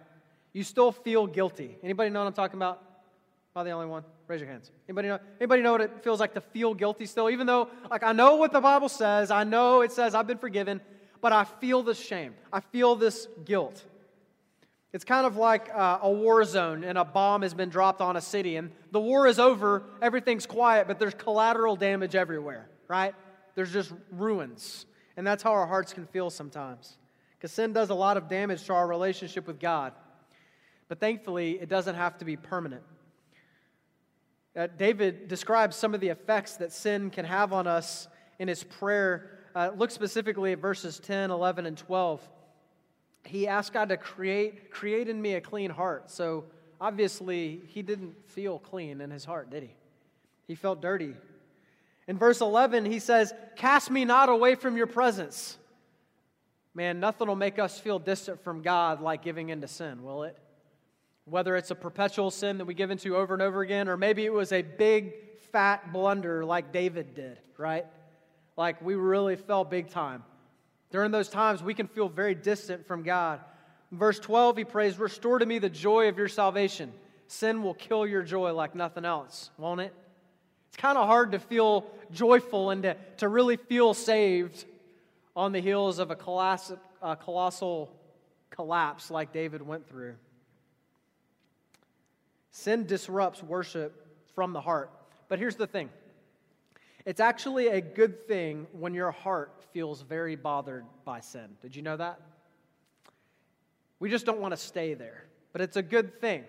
[0.53, 1.77] You still feel guilty.
[1.83, 2.83] Anybody know what I'm talking about?
[3.55, 4.05] Am I the only one?
[4.29, 4.71] Raise your hands.
[4.89, 5.19] Anybody know?
[5.41, 7.29] Anybody know what it feels like to feel guilty still?
[7.31, 10.39] Even though, like, I know what the Bible says, I know it says I've been
[10.39, 10.81] forgiven,
[11.21, 12.35] but I feel this shame.
[12.53, 13.85] I feel this guilt.
[14.93, 18.17] It's kind of like uh, a war zone and a bomb has been dropped on
[18.17, 23.15] a city, and the war is over, everything's quiet, but there's collateral damage everywhere, right?
[23.55, 24.87] There's just ruins.
[25.21, 26.97] And that's how our hearts can feel sometimes.
[27.37, 29.93] Because sin does a lot of damage to our relationship with God.
[30.89, 32.81] But thankfully, it doesn't have to be permanent.
[34.57, 38.65] Uh, David describes some of the effects that sin can have on us in his
[38.65, 39.41] prayer.
[39.55, 42.27] Uh, look specifically at verses 10, 11, and 12
[43.27, 46.11] he asked God to create, create in me a clean heart.
[46.11, 46.47] So
[46.81, 49.75] obviously, he didn't feel clean in his heart, did he?
[50.47, 51.13] He felt dirty.
[52.11, 55.57] In verse 11, he says, Cast me not away from your presence.
[56.75, 60.37] Man, nothing will make us feel distant from God like giving into sin, will it?
[61.25, 64.25] Whether it's a perpetual sin that we give into over and over again, or maybe
[64.25, 65.13] it was a big,
[65.53, 67.87] fat blunder like David did, right?
[68.57, 70.25] Like we really fell big time.
[70.91, 73.39] During those times, we can feel very distant from God.
[73.93, 76.93] In verse 12, he prays, Restore to me the joy of your salvation.
[77.29, 79.95] Sin will kill your joy like nothing else, won't it?
[80.71, 84.65] It's kind of hard to feel joyful and to, to really feel saved
[85.35, 87.91] on the heels of a colossal, a colossal
[88.51, 90.15] collapse like David went through.
[92.53, 94.91] Sin disrupts worship from the heart.
[95.29, 95.91] But here's the thing
[97.05, 101.49] it's actually a good thing when your heart feels very bothered by sin.
[101.63, 102.21] Did you know that?
[103.99, 106.45] We just don't want to stay there, but it's a good thing.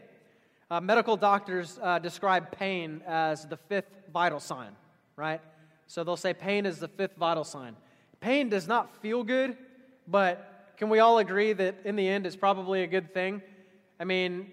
[0.71, 4.69] Uh, medical doctors uh, describe pain as the fifth vital sign,
[5.17, 5.41] right?
[5.87, 7.75] So they'll say pain is the fifth vital sign.
[8.21, 9.57] Pain does not feel good,
[10.07, 13.41] but can we all agree that in the end it's probably a good thing?
[13.99, 14.49] I mean,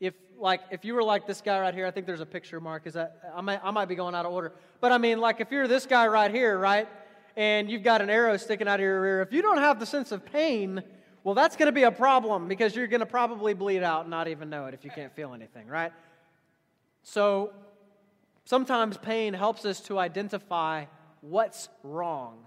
[0.00, 2.58] if like if you were like this guy right here, I think there's a picture,
[2.58, 2.88] Mark.
[2.88, 5.40] Is that I might I might be going out of order, but I mean, like
[5.40, 6.88] if you're this guy right here, right,
[7.36, 9.86] and you've got an arrow sticking out of your rear, if you don't have the
[9.86, 10.82] sense of pain,
[11.22, 14.10] well, that's going to be a problem because you're going to probably bleed out and
[14.10, 15.92] not even know it if you can't feel anything, right?
[17.02, 17.52] So
[18.44, 20.86] sometimes pain helps us to identify
[21.20, 22.46] what's wrong,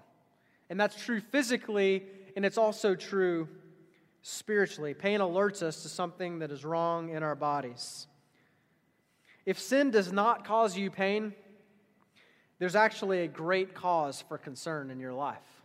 [0.70, 2.04] and that's true physically,
[2.36, 3.48] and it's also true
[4.24, 4.94] spiritually.
[4.94, 8.08] Pain alerts us to something that is wrong in our bodies.
[9.46, 11.34] If sin does not cause you pain,
[12.58, 15.63] there's actually a great cause for concern in your life.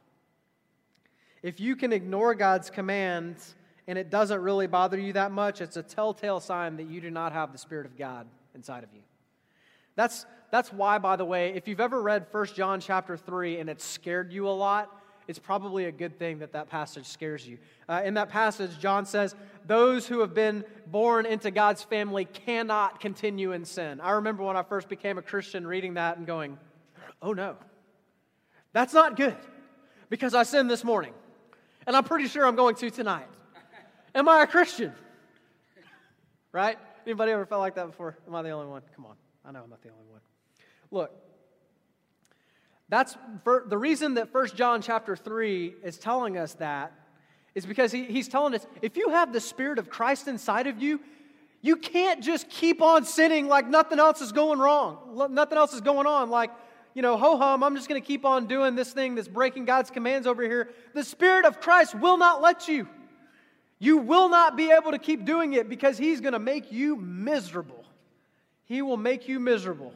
[1.43, 3.55] If you can ignore God's commands
[3.87, 7.11] and it doesn't really bother you that much, it's a telltale sign that you do
[7.11, 9.01] not have the Spirit of God inside of you.
[9.95, 13.69] That's, that's why, by the way, if you've ever read 1 John chapter 3 and
[13.71, 14.95] it scared you a lot,
[15.29, 17.59] it's probably a good thing that that passage scares you.
[17.87, 19.35] Uh, in that passage, John says,
[19.67, 24.01] Those who have been born into God's family cannot continue in sin.
[24.01, 26.59] I remember when I first became a Christian reading that and going,
[27.21, 27.57] Oh no,
[28.73, 29.37] that's not good
[30.09, 31.13] because I sinned this morning.
[31.89, 33.29] And I'm pretty sure I'm going to tonight.
[34.15, 34.93] Am I a Christian?
[36.53, 36.79] Right?
[37.07, 38.15] Anybody ever felt like that before?
[38.27, 38.83] Am I the only one?
[38.95, 39.17] Come on.
[39.43, 40.21] I know I'm not the only one.
[40.91, 41.11] Look,
[42.91, 43.17] that's
[43.71, 46.93] the reason that First John chapter 3 is telling us that
[47.55, 50.83] is because he, he's telling us if you have the Spirit of Christ inside of
[50.83, 51.01] you,
[51.63, 55.31] you can't just keep on sinning like nothing else is going wrong.
[55.31, 56.29] Nothing else is going on.
[56.29, 56.51] Like,
[56.99, 59.67] you know, ho hum, I'm just going to keep on doing this thing that's breaking
[59.67, 60.71] God's commands over here.
[60.95, 62.89] The Spirit of Christ will not let you.
[63.79, 66.97] You will not be able to keep doing it because He's going to make you
[66.97, 67.85] miserable.
[68.65, 69.95] He will make you miserable.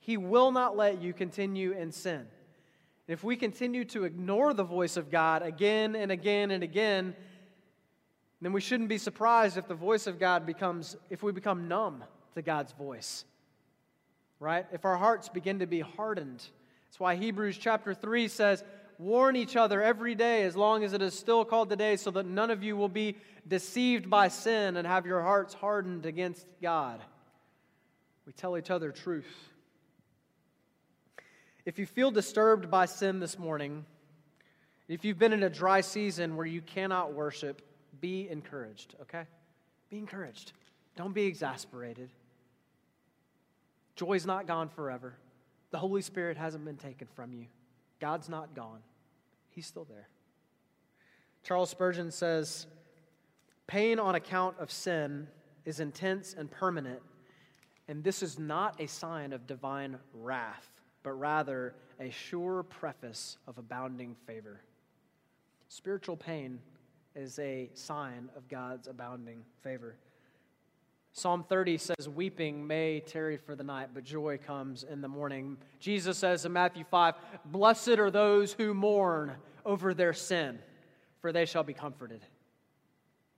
[0.00, 2.26] He will not let you continue in sin.
[3.08, 7.16] If we continue to ignore the voice of God again and again and again,
[8.42, 12.04] then we shouldn't be surprised if the voice of God becomes, if we become numb
[12.34, 13.24] to God's voice.
[14.44, 14.66] Right?
[14.72, 16.44] If our hearts begin to be hardened
[16.86, 18.62] That's why Hebrews chapter 3 says,
[18.98, 22.26] Warn each other every day as long as it is still called today, so that
[22.26, 23.16] none of you will be
[23.48, 27.00] deceived by sin and have your hearts hardened against God.
[28.26, 29.48] We tell each other truth.
[31.64, 33.86] If you feel disturbed by sin this morning,
[34.88, 37.62] if you've been in a dry season where you cannot worship,
[37.98, 39.24] be encouraged, okay?
[39.88, 40.52] Be encouraged.
[40.96, 42.10] Don't be exasperated.
[43.96, 45.16] Joy's not gone forever.
[45.70, 47.46] The Holy Spirit hasn't been taken from you.
[48.00, 48.80] God's not gone,
[49.50, 50.08] He's still there.
[51.42, 52.66] Charles Spurgeon says
[53.66, 55.28] pain on account of sin
[55.64, 57.00] is intense and permanent,
[57.88, 60.68] and this is not a sign of divine wrath,
[61.02, 64.60] but rather a sure preface of abounding favor.
[65.68, 66.60] Spiritual pain
[67.14, 69.96] is a sign of God's abounding favor.
[71.16, 75.56] Psalm 30 says, Weeping may tarry for the night, but joy comes in the morning.
[75.78, 80.58] Jesus says in Matthew 5, Blessed are those who mourn over their sin,
[81.20, 82.20] for they shall be comforted.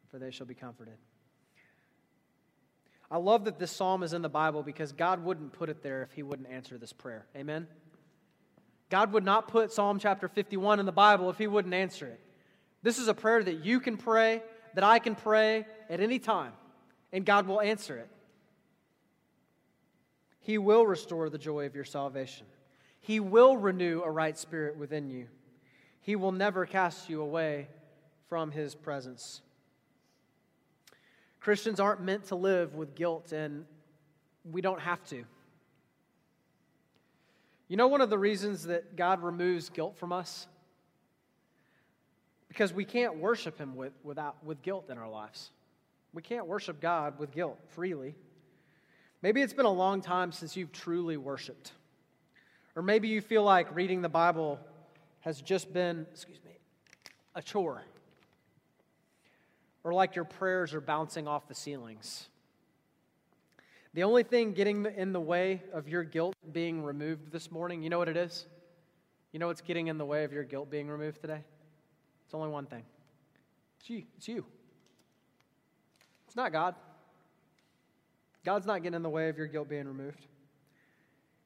[0.08, 0.94] For they shall be comforted.
[3.10, 6.02] I love that this psalm is in the Bible because God wouldn't put it there
[6.02, 7.26] if He wouldn't answer this prayer.
[7.36, 7.66] Amen?
[8.88, 12.20] God would not put Psalm chapter 51 in the Bible if He wouldn't answer it.
[12.82, 14.42] This is a prayer that you can pray,
[14.74, 16.52] that I can pray at any time
[17.12, 18.08] and God will answer it.
[20.40, 22.46] He will restore the joy of your salvation.
[23.00, 25.26] He will renew a right spirit within you.
[26.00, 27.68] He will never cast you away
[28.28, 29.42] from His presence.
[31.40, 33.64] Christians aren't meant to live with guilt, and
[34.50, 35.24] we don't have to.
[37.68, 40.46] You know, one of the reasons that God removes guilt from us?
[42.48, 45.50] Because we can't worship Him with, without, with guilt in our lives.
[46.16, 48.14] We can't worship God with guilt freely.
[49.20, 51.72] Maybe it's been a long time since you've truly worshiped.
[52.74, 54.58] Or maybe you feel like reading the Bible
[55.20, 56.52] has just been, excuse me,
[57.34, 57.82] a chore.
[59.84, 62.30] Or like your prayers are bouncing off the ceilings.
[63.92, 67.90] The only thing getting in the way of your guilt being removed this morning, you
[67.90, 68.46] know what it is?
[69.32, 71.44] You know what's getting in the way of your guilt being removed today?
[72.24, 72.84] It's only one thing.
[73.80, 74.04] It's you.
[74.16, 74.46] It's you.
[76.36, 76.74] It's not God.
[78.44, 80.26] God's not getting in the way of your guilt being removed.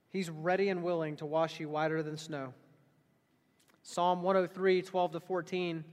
[0.08, 2.54] He's ready and willing to wash you whiter than snow.
[3.84, 5.84] Psalm 103, 12 to 14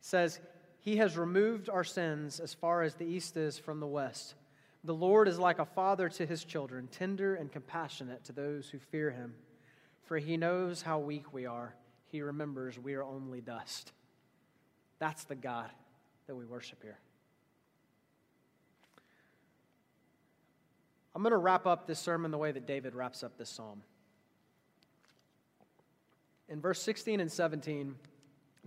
[0.00, 0.40] says,
[0.80, 4.34] He has removed our sins as far as the east is from the west.
[4.82, 8.80] The Lord is like a father to his children, tender and compassionate to those who
[8.80, 9.34] fear him.
[10.02, 11.76] For he knows how weak we are.
[12.06, 13.92] He remembers we are only dust.
[14.98, 15.70] That's the God
[16.26, 16.98] that we worship here.
[21.16, 23.82] I'm going to wrap up this sermon the way that David wraps up this psalm.
[26.50, 27.94] In verse 16 and 17,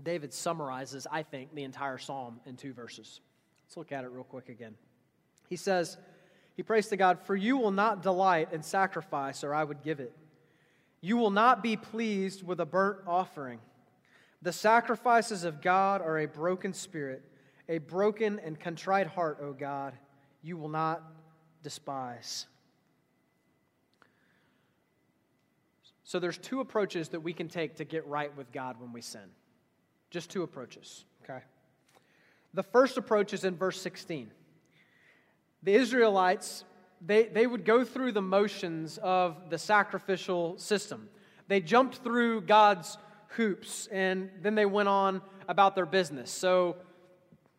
[0.01, 3.21] David summarizes, I think, the entire psalm in two verses.
[3.67, 4.73] Let's look at it real quick again.
[5.47, 5.97] He says,
[6.55, 9.99] He prays to God, For you will not delight in sacrifice, or I would give
[9.99, 10.17] it.
[11.01, 13.59] You will not be pleased with a burnt offering.
[14.41, 17.21] The sacrifices of God are a broken spirit,
[17.67, 19.93] a broken and contrite heart, O God.
[20.41, 21.03] You will not
[21.63, 22.45] despise.
[26.03, 29.01] So there's two approaches that we can take to get right with God when we
[29.01, 29.29] sin.
[30.09, 31.43] Just two approaches, okay?
[32.53, 34.31] The first approach is in verse 16.
[35.61, 36.63] The Israelites,
[37.05, 41.09] they, they would go through the motions of the sacrificial system.
[41.47, 42.97] They jumped through God's
[43.29, 46.31] hoops and then they went on about their business.
[46.31, 46.77] So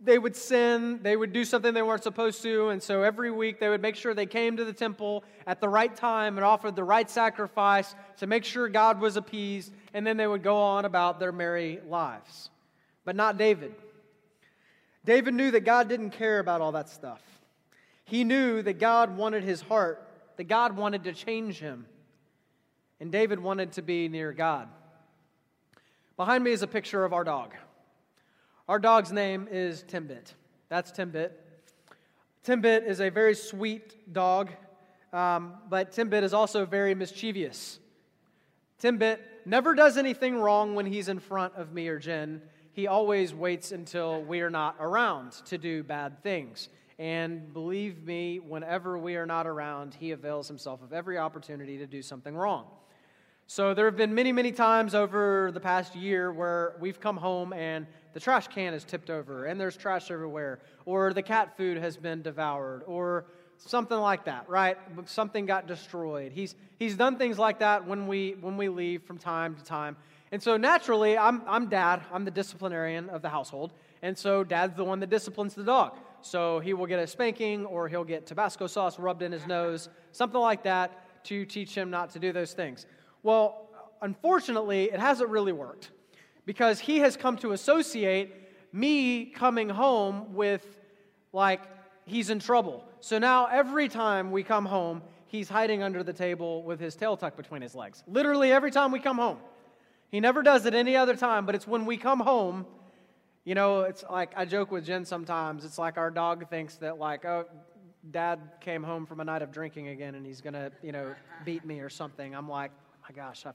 [0.03, 3.61] they would sin, they would do something they weren't supposed to, and so every week
[3.61, 6.75] they would make sure they came to the temple at the right time and offered
[6.75, 10.87] the right sacrifice to make sure God was appeased, and then they would go on
[10.87, 12.49] about their merry lives.
[13.05, 13.75] But not David.
[15.05, 17.23] David knew that God didn't care about all that stuff.
[18.05, 21.85] He knew that God wanted his heart, that God wanted to change him,
[23.01, 24.69] and David wanted to be near God.
[26.17, 27.55] Behind me is a picture of our dog.
[28.71, 30.35] Our dog's name is Timbit.
[30.69, 31.33] That's Timbit.
[32.47, 34.53] Timbit is a very sweet dog,
[35.13, 37.81] um, but Timbit is also very mischievous.
[38.81, 42.43] Timbit never does anything wrong when he's in front of me or Jen.
[42.71, 46.69] He always waits until we are not around to do bad things.
[46.97, 51.89] And believe me, whenever we are not around, he avails himself of every opportunity to
[51.89, 52.67] do something wrong.
[53.53, 57.53] So there have been many, many times over the past year where we've come home
[57.53, 61.77] and the trash can is tipped over and there's trash everywhere, or the cat food
[61.79, 63.25] has been devoured, or
[63.57, 64.79] something like that, right?
[65.07, 66.31] Something got destroyed.
[66.31, 69.97] He's, he's done things like that when we, when we leave from time to time.
[70.31, 73.73] And so naturally, I'm, I'm dad, I'm the disciplinarian of the household.
[74.01, 75.97] And so dad's the one that disciplines the dog.
[76.23, 79.89] So he will get a spanking or he'll get Tabasco sauce rubbed in his nose,
[80.13, 82.87] something like that to teach him not to do those things.
[83.23, 83.69] Well,
[84.03, 85.91] unfortunately, it hasn't really worked
[86.47, 88.35] because he has come to associate
[88.73, 90.65] me coming home with
[91.33, 91.61] like
[92.05, 92.85] he's in trouble.
[93.01, 97.17] So now every time we come home, he's hiding under the table with his tail
[97.17, 98.03] tucked between his legs.
[98.07, 99.39] Literally every time we come home.
[100.11, 102.67] He never does it any other time, but it's when we come home.
[103.45, 105.65] You know, it's like I joke with Jen sometimes.
[105.65, 107.47] It's like our dog thinks that, like, oh,
[108.11, 111.15] dad came home from a night of drinking again and he's going to, you know,
[111.45, 112.35] beat me or something.
[112.35, 112.73] I'm like,
[113.11, 113.51] my gosh, I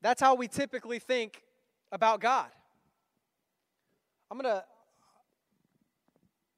[0.00, 1.42] That's how we typically think
[1.92, 2.48] about God.
[4.30, 4.64] I'm going to,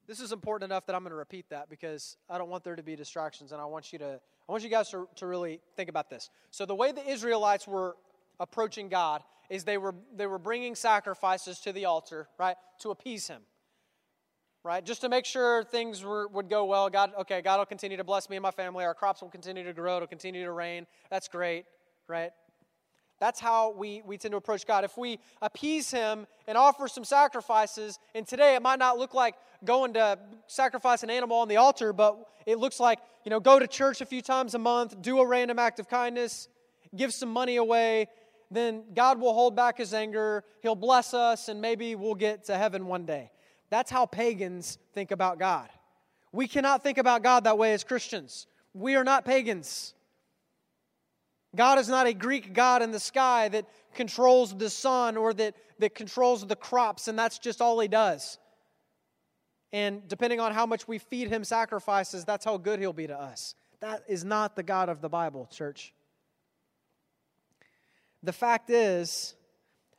[0.07, 2.76] this is important enough that I'm going to repeat that because I don't want there
[2.76, 5.61] to be distractions and I want you to, I want you guys to, to really
[5.74, 6.31] think about this.
[6.51, 7.97] So, the way the Israelites were
[8.41, 13.28] approaching God is they were, they were bringing sacrifices to the altar, right, to appease
[13.28, 13.43] Him
[14.62, 14.84] right?
[14.84, 16.91] Just to make sure things were, would go well.
[16.91, 18.84] God, okay, God will continue to bless me and my family.
[18.84, 19.97] Our crops will continue to grow.
[19.97, 20.86] It'll continue to rain.
[21.11, 21.64] That's great,
[22.09, 22.30] right?
[23.20, 24.84] That's how we, we tend to approach God.
[24.84, 29.34] If we appease Him and offer some sacrifices, and today it might not look like
[29.64, 33.59] going to sacrifice an animal on the altar, but it looks like, you know, go
[33.59, 36.49] to church a few times a month, do a random act of kindness,
[36.97, 38.09] give some money away,
[38.51, 40.44] then God will hold back His anger.
[40.62, 43.30] He'll bless us, and maybe we'll get to heaven one day.
[43.70, 45.68] That's how pagans think about God.
[46.32, 48.46] We cannot think about God that way as Christians.
[48.74, 49.94] We are not pagans.
[51.57, 55.55] God is not a Greek God in the sky that controls the sun or that,
[55.78, 58.38] that controls the crops, and that's just all he does.
[59.72, 63.18] And depending on how much we feed him sacrifices, that's how good he'll be to
[63.18, 63.55] us.
[63.80, 65.92] That is not the God of the Bible, church.
[68.23, 69.35] The fact is,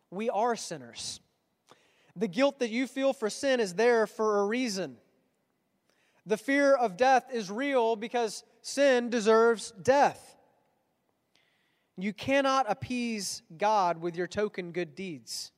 [0.09, 1.19] we are sinners.
[2.15, 4.97] The guilt that you feel for sin is there for a reason.
[6.25, 10.35] The fear of death is real because sin deserves death.
[11.97, 15.51] You cannot appease God with your token good deeds.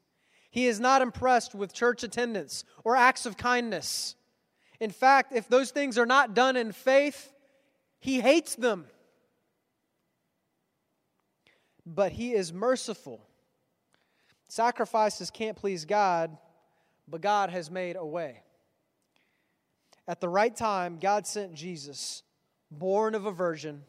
[0.49, 4.15] He is not impressed with church attendance or acts of kindness.
[4.79, 7.33] In fact, if those things are not done in faith,
[7.99, 8.85] He hates them.
[11.85, 13.21] But He is merciful.
[14.47, 16.37] Sacrifices can't please God,
[17.07, 18.41] but God has made a way.
[20.07, 22.23] At the right time, God sent Jesus,
[22.69, 23.83] born of a virgin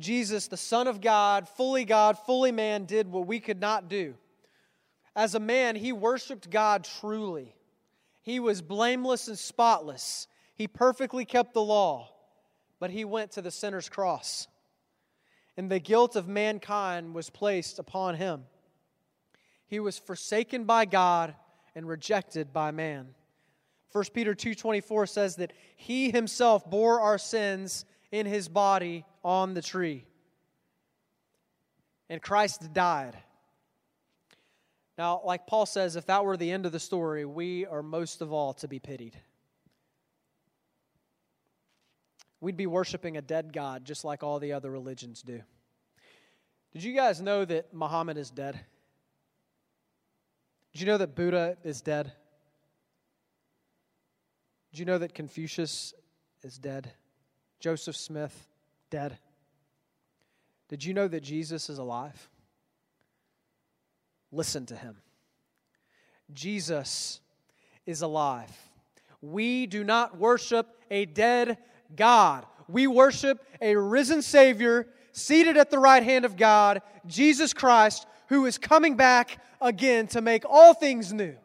[0.00, 4.14] Jesus, the Son of God, fully God, fully man, did what we could not do.
[5.14, 7.54] As a man, he worshiped God truly.
[8.22, 10.26] He was blameless and spotless.
[10.54, 12.10] He perfectly kept the law,
[12.78, 14.46] but he went to the sinner's cross.
[15.56, 18.44] And the guilt of mankind was placed upon him.
[19.66, 21.34] He was forsaken by God
[21.74, 23.14] and rejected by man.
[23.92, 29.62] 1 Peter 2:24 says that he himself bore our sins in his body on the
[29.62, 30.06] tree.
[32.08, 33.16] And Christ died.
[34.98, 38.20] Now, like Paul says, if that were the end of the story, we are most
[38.20, 39.16] of all to be pitied.
[42.40, 45.42] We'd be worshiping a dead God just like all the other religions do.
[46.72, 48.58] Did you guys know that Muhammad is dead?
[50.72, 52.12] Did you know that Buddha is dead?
[54.70, 55.94] Did you know that Confucius
[56.42, 56.92] is dead?
[57.58, 58.48] Joseph Smith,
[58.88, 59.18] dead.
[60.68, 62.30] Did you know that Jesus is alive?
[64.30, 64.96] Listen to him.
[66.32, 67.20] Jesus
[67.84, 68.56] is alive.
[69.20, 71.58] We do not worship a dead
[71.96, 72.46] God.
[72.68, 78.46] We worship a risen Savior seated at the right hand of God, Jesus Christ, who
[78.46, 81.36] is coming back again to make all things new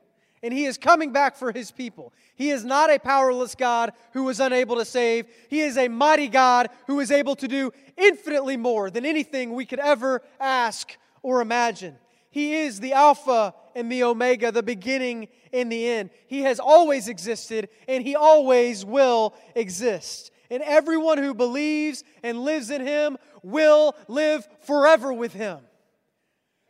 [0.45, 2.13] and he is coming back for his people.
[2.35, 5.25] He is not a powerless God who was unable to save.
[5.49, 9.65] He is a mighty God who is able to do infinitely more than anything we
[9.65, 11.97] could ever ask or imagine.
[12.29, 16.11] He is the Alpha and the Omega, the beginning and the end.
[16.27, 20.29] He has always existed and he always will exist.
[20.49, 25.59] And everyone who believes and lives in him will live forever with him.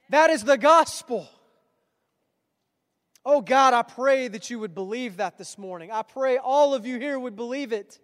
[0.10, 1.28] That is the gospel.
[3.26, 5.92] Oh God, I pray that you would believe that this morning.
[5.92, 8.00] I pray all of you here would believe it.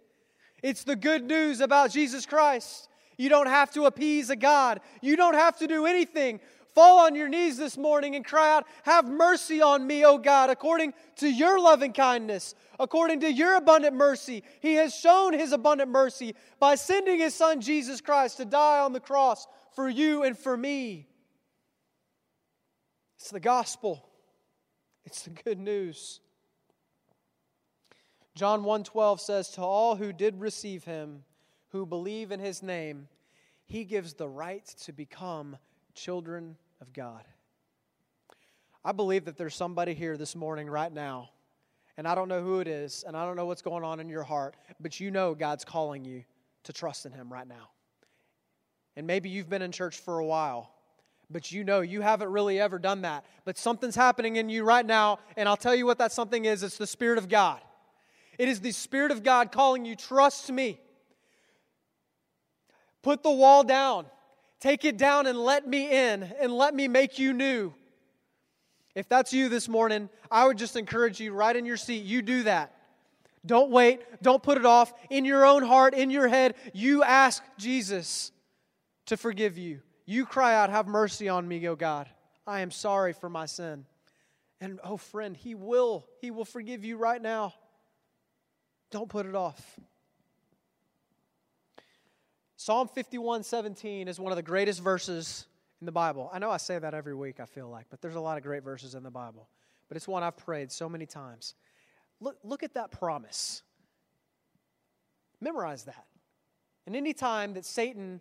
[0.62, 2.88] It's the good news about Jesus Christ.
[3.16, 4.80] You don't have to appease a God.
[5.00, 6.40] You don't have to do anything.
[6.74, 10.48] Fall on your knees this morning and cry out, Have mercy on me, O God,
[10.48, 14.42] according to your loving kindness, according to your abundant mercy.
[14.60, 18.94] He has shown his abundant mercy by sending his son Jesus Christ to die on
[18.94, 21.08] the cross for you and for me.
[23.18, 24.08] It's the gospel.
[25.04, 26.20] It's the good news.
[28.34, 31.24] John 1:12 says to all who did receive him
[31.68, 33.08] who believe in his name
[33.66, 35.58] he gives the right to become
[35.94, 37.24] children of God.
[38.84, 41.30] I believe that there's somebody here this morning right now
[41.96, 44.08] and I don't know who it is and I don't know what's going on in
[44.08, 46.24] your heart but you know God's calling you
[46.64, 47.70] to trust in him right now.
[48.96, 50.72] And maybe you've been in church for a while
[51.32, 53.24] but you know you haven't really ever done that.
[53.44, 56.62] But something's happening in you right now, and I'll tell you what that something is
[56.62, 57.60] it's the Spirit of God.
[58.38, 60.80] It is the Spirit of God calling you, trust me.
[63.02, 64.06] Put the wall down.
[64.62, 67.74] Take it down and let me in and let me make you new.
[68.94, 72.22] If that's you this morning, I would just encourage you right in your seat, you
[72.22, 72.72] do that.
[73.44, 74.02] Don't wait.
[74.22, 74.92] Don't put it off.
[75.10, 78.30] In your own heart, in your head, you ask Jesus
[79.06, 79.80] to forgive you.
[80.06, 82.08] You cry out, Have mercy on me, O God.
[82.46, 83.84] I am sorry for my sin.
[84.60, 86.06] And oh, friend, He will.
[86.20, 87.52] He will forgive you right now.
[88.92, 89.80] Don't put it off.
[92.64, 95.46] Psalm 51 17 is one of the greatest verses
[95.80, 96.30] in the Bible.
[96.32, 98.44] I know I say that every week, I feel like, but there's a lot of
[98.44, 99.48] great verses in the Bible.
[99.88, 101.56] But it's one I've prayed so many times.
[102.20, 103.64] Look, look at that promise.
[105.40, 106.06] Memorize that.
[106.86, 108.20] And any time that Satan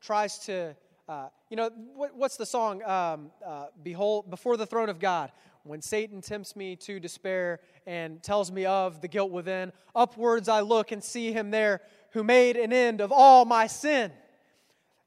[0.00, 0.74] tries to
[1.10, 2.84] uh, you know, what, what's the song?
[2.84, 5.32] Um, uh, Behold, before the throne of God.
[5.64, 10.60] When Satan tempts me to despair and tells me of the guilt within, upwards I
[10.60, 11.80] look and see him there
[12.12, 14.10] who made an end of all my sin.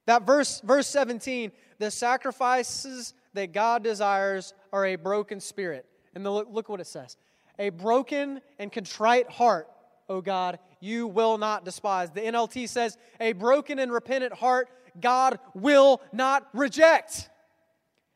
[0.05, 5.85] That verse, verse 17, the sacrifices that God desires are a broken spirit.
[6.15, 7.17] And the, look, what it says
[7.59, 9.67] a broken and contrite heart,
[10.09, 12.11] O God, you will not despise.
[12.11, 17.29] The NLT says, a broken and repentant heart God will not reject.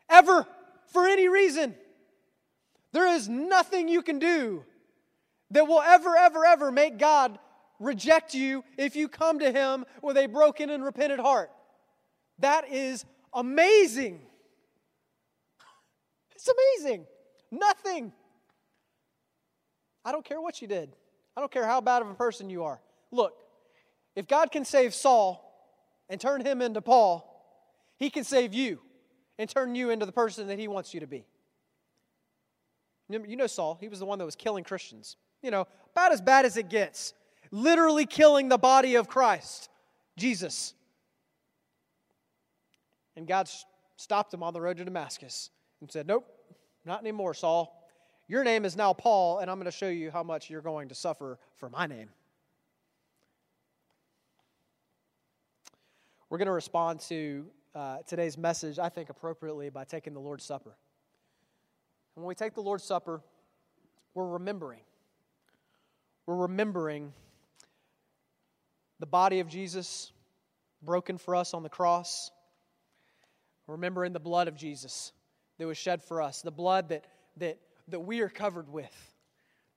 [0.10, 0.46] Ever,
[0.88, 1.76] for any reason.
[2.94, 4.64] There is nothing you can do
[5.52, 7.38] that will ever, ever, ever make God
[7.80, 11.52] reject you if you come to Him with a broken and repentant heart.
[12.40, 14.22] That is amazing.
[16.36, 16.48] It's
[16.84, 17.08] amazing.
[17.52, 18.14] Nothing.
[20.06, 20.96] I don't care what you did.
[21.36, 22.80] I don't care how bad of a person you are.
[23.12, 23.34] Look,
[24.16, 25.48] if God can save Saul,
[26.10, 27.24] and turn him into Paul,
[27.98, 28.80] he can save you
[29.38, 31.26] and turn you into the person that he wants you to be.
[33.10, 35.16] You know Saul, he was the one that was killing Christians.
[35.42, 37.14] You know, about as bad as it gets.
[37.52, 39.70] Literally killing the body of Christ,
[40.18, 40.74] Jesus.
[43.16, 43.50] And God
[43.96, 45.50] stopped him on the road to Damascus
[45.82, 46.28] and said, Nope,
[46.86, 47.74] not anymore, Saul.
[48.28, 50.90] Your name is now Paul, and I'm going to show you how much you're going
[50.90, 52.10] to suffer for my name.
[56.30, 60.44] We're going to respond to uh, today's message, I think, appropriately by taking the Lord's
[60.44, 60.76] Supper.
[62.16, 63.22] And when we take the Lord's Supper,
[64.14, 64.82] we're remembering.
[66.26, 67.14] We're remembering
[69.00, 70.12] the body of Jesus
[70.82, 72.32] broken for us on the cross.
[73.68, 75.12] Remembering the blood of Jesus
[75.58, 77.06] that was shed for us, the blood that,
[77.38, 77.58] that,
[77.90, 79.14] that we are covered with,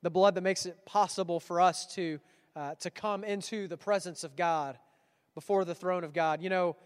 [0.03, 2.21] the blood that makes it possible for us to,
[2.55, 4.79] uh, to come into the presence of God
[5.35, 6.43] before the throne of God.
[6.43, 6.77] You know,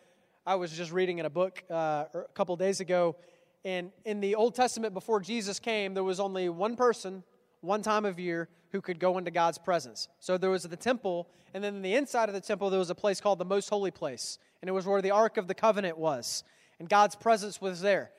[0.47, 3.16] I was just reading in a book uh, a couple days ago,
[3.64, 7.22] and in the Old Testament, before Jesus came, there was only one person,
[7.65, 10.09] one time of year, who could go into God's presence.
[10.19, 12.91] So there was the temple, and then in the inside of the temple, there was
[12.91, 15.55] a place called the Most Holy Place, and it was where the Ark of the
[15.55, 16.43] Covenant was,
[16.79, 18.11] and God's presence was there.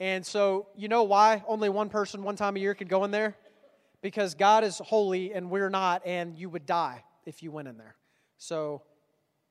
[0.00, 3.12] And so, you know why only one person, one time a year, could go in
[3.12, 3.36] there?
[4.00, 7.78] Because God is holy and we're not, and you would die if you went in
[7.78, 7.94] there.
[8.36, 8.82] So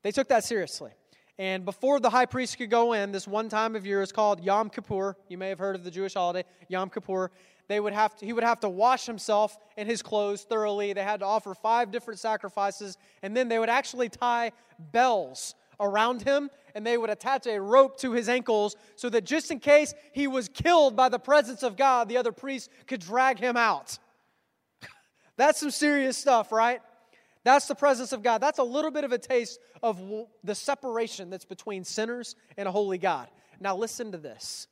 [0.03, 0.91] they took that seriously.
[1.37, 4.43] And before the high priest could go in, this one time of year is called
[4.43, 5.15] Yom Kippur.
[5.29, 7.31] You may have heard of the Jewish holiday, Yom Kippur.
[7.71, 10.91] They would have to, he would have to wash himself and his clothes thoroughly.
[10.91, 16.21] They had to offer five different sacrifices, and then they would actually tie bells around
[16.21, 19.93] him and they would attach a rope to his ankles so that just in case
[20.11, 23.97] he was killed by the presence of God, the other priests could drag him out.
[25.37, 26.81] That's some serious stuff, right?
[27.45, 28.39] That's the presence of God.
[28.39, 29.97] That's a little bit of a taste of
[30.43, 33.29] the separation that's between sinners and a holy God.
[33.61, 34.67] Now, listen to this.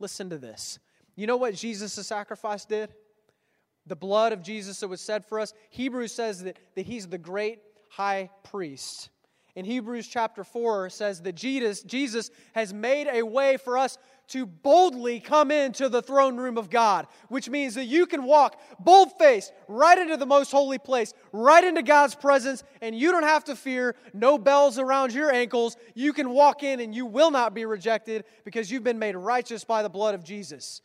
[0.00, 0.78] Listen to this.
[1.18, 2.94] You know what Jesus' sacrifice did?
[3.88, 5.52] The blood of Jesus that was shed for us.
[5.70, 7.58] Hebrews says that, that he's the great
[7.90, 9.10] high priest.
[9.56, 13.98] In Hebrews chapter 4 says that Jesus, Jesus has made a way for us
[14.28, 18.60] to boldly come into the throne room of God, which means that you can walk
[18.78, 23.24] bold faced right into the most holy place, right into God's presence, and you don't
[23.24, 25.76] have to fear no bells around your ankles.
[25.96, 29.64] You can walk in and you will not be rejected because you've been made righteous
[29.64, 30.80] by the blood of Jesus.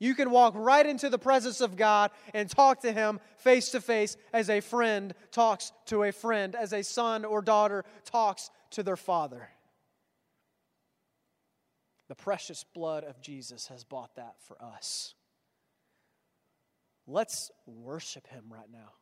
[0.00, 3.80] You can walk right into the presence of God and talk to Him face to
[3.80, 8.82] face as a friend talks to a friend, as a son or daughter talks to
[8.82, 9.50] their father.
[12.08, 15.14] The precious blood of Jesus has bought that for us.
[17.06, 18.94] Let's worship him right now.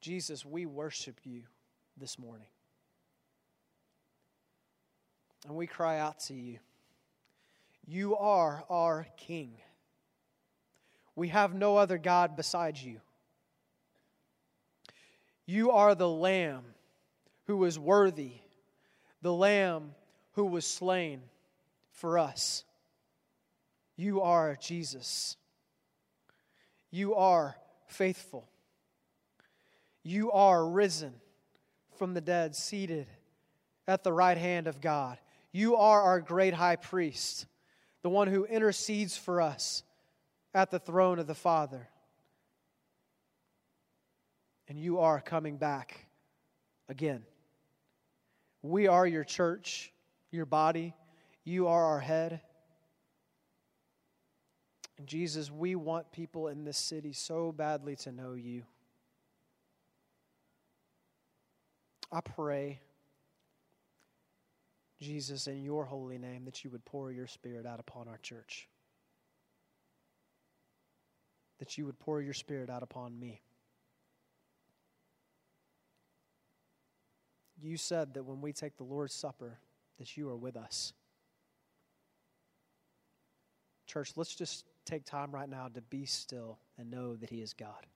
[0.00, 1.42] Jesus, we worship you
[1.96, 2.46] this morning.
[5.46, 6.58] And we cry out to you.
[7.90, 9.50] You are our King.
[11.16, 13.00] We have no other God besides you.
[15.44, 16.62] You are the Lamb
[17.48, 18.34] who is worthy,
[19.22, 19.96] the Lamb
[20.34, 21.22] who was slain
[21.90, 22.62] for us.
[23.96, 25.36] You are Jesus.
[26.92, 27.56] You are
[27.88, 28.48] faithful.
[30.04, 31.14] You are risen
[31.98, 33.08] from the dead, seated
[33.88, 35.18] at the right hand of God.
[35.50, 37.46] You are our great high priest,
[38.02, 39.82] the one who intercedes for us
[40.54, 41.88] at the throne of the Father.
[44.68, 46.06] And you are coming back
[46.88, 47.22] again.
[48.62, 49.92] We are your church
[50.30, 50.94] your body.
[51.44, 52.40] You are our head.
[54.98, 58.64] And Jesus, we want people in this city so badly to know you.
[62.12, 62.80] I pray,
[65.00, 68.68] Jesus, in your holy name, that you would pour your spirit out upon our church.
[71.58, 73.40] That you would pour your spirit out upon me.
[77.62, 79.58] You said that when we take the Lord's Supper,
[79.98, 80.92] that you are with us.
[83.86, 87.52] Church, let's just take time right now to be still and know that He is
[87.52, 87.86] God,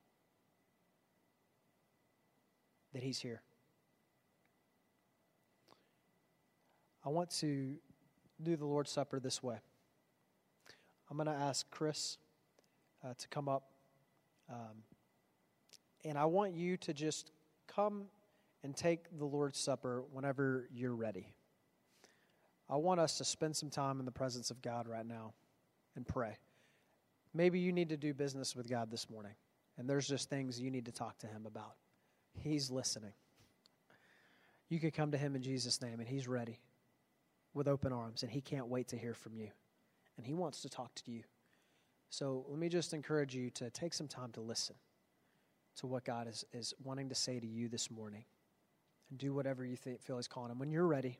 [2.92, 3.42] that He's here.
[7.04, 7.74] I want to
[8.42, 9.56] do the Lord's Supper this way.
[11.10, 12.16] I'm going to ask Chris
[13.04, 13.64] uh, to come up.
[14.50, 14.82] Um,
[16.04, 17.30] and I want you to just
[17.66, 18.04] come
[18.62, 21.34] and take the Lord's Supper whenever you're ready.
[22.70, 25.34] I want us to spend some time in the presence of God right now
[25.96, 26.38] and pray.
[27.34, 29.34] Maybe you need to do business with God this morning,
[29.76, 31.74] and there's just things you need to talk to Him about.
[32.38, 33.12] He's listening.
[34.70, 36.58] You could come to Him in Jesus' name, and He's ready
[37.54, 39.48] with open arms, and He can't wait to hear from you.
[40.16, 41.22] And He wants to talk to you.
[42.10, 44.76] So let me just encourage you to take some time to listen
[45.76, 48.24] to what God is, is wanting to say to you this morning.
[49.10, 50.50] And do whatever you think, feel He's calling.
[50.50, 51.18] And when you're ready,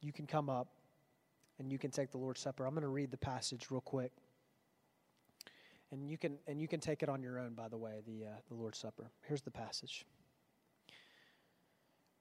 [0.00, 0.68] you can come up
[1.58, 2.66] and you can take the Lord's Supper.
[2.66, 4.12] I'm going to read the passage real quick.
[5.90, 8.26] And you can and you can take it on your own by the way, the
[8.26, 9.10] uh, the Lord's Supper.
[9.28, 10.06] Here's the passage.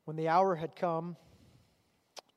[0.06, 1.16] When the hour had come,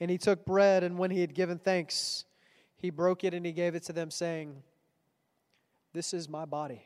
[0.00, 2.24] And he took bread, and when he had given thanks,
[2.76, 4.62] he broke it and he gave it to them, saying,
[5.92, 6.82] This is my body,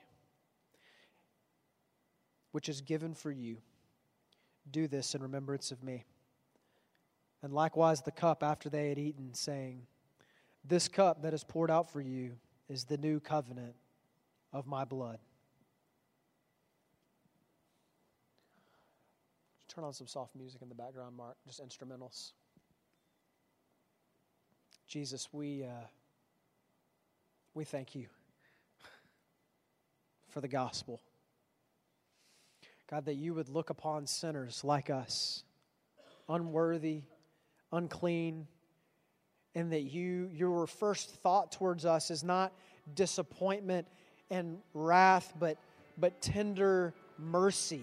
[2.50, 3.58] which is given for you.
[4.70, 6.04] Do this in remembrance of me.
[7.42, 9.82] And likewise the cup after they had eaten, saying,
[10.64, 12.32] This cup that is poured out for you
[12.68, 13.74] is the new covenant
[14.52, 15.18] of my blood.
[19.68, 22.32] Turn on some soft music in the background, Mark, just instrumentals.
[24.94, 25.86] Jesus, we, uh,
[27.52, 28.06] we thank you
[30.28, 31.00] for the gospel.
[32.88, 35.42] God, that you would look upon sinners like us,
[36.28, 37.02] unworthy,
[37.72, 38.46] unclean,
[39.56, 42.52] and that you your first thought towards us is not
[42.94, 43.88] disappointment
[44.30, 45.58] and wrath, but
[45.98, 47.82] but tender mercy.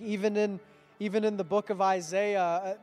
[0.00, 0.58] Even in
[1.00, 2.78] even in the book of Isaiah,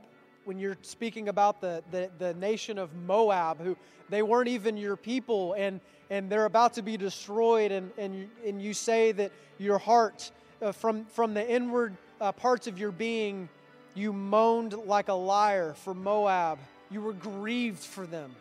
[0.46, 3.76] when you're speaking about the, the, the nation of Moab, who
[4.10, 8.62] they weren't even your people, and, and they're about to be destroyed, and, and, and
[8.62, 10.32] you say that your heart
[10.62, 13.50] uh, from, from the inward uh, parts of your being,
[13.96, 16.60] you moaned like a lyre for Moab.
[16.92, 18.36] You were grieved for them.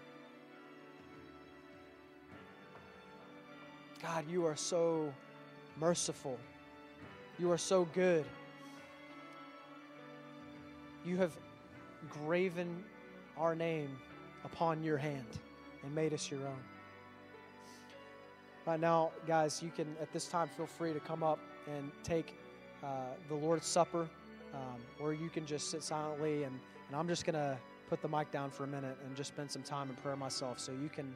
[4.02, 5.12] God, you are so
[5.80, 6.38] merciful.
[7.38, 8.26] You are so good.
[11.06, 11.32] You have
[12.10, 12.84] graven
[13.36, 13.96] our name
[14.44, 15.26] upon your hand
[15.82, 16.62] and made us your own.
[18.66, 22.34] Right now, guys, you can at this time feel free to come up and take
[22.82, 22.86] uh,
[23.28, 24.08] the Lord's Supper,
[24.54, 26.44] um, or you can just sit silently.
[26.44, 27.58] And, and I'm just going to
[27.90, 30.58] put the mic down for a minute and just spend some time in prayer myself.
[30.58, 31.14] So you can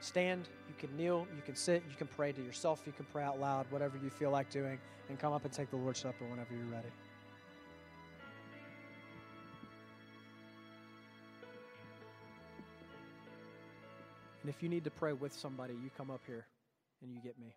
[0.00, 3.22] stand, you can kneel, you can sit, you can pray to yourself, you can pray
[3.24, 6.24] out loud, whatever you feel like doing, and come up and take the Lord's Supper
[6.24, 6.88] whenever you're ready.
[14.42, 16.46] And if you need to pray with somebody, you come up here
[17.02, 17.54] and you get me.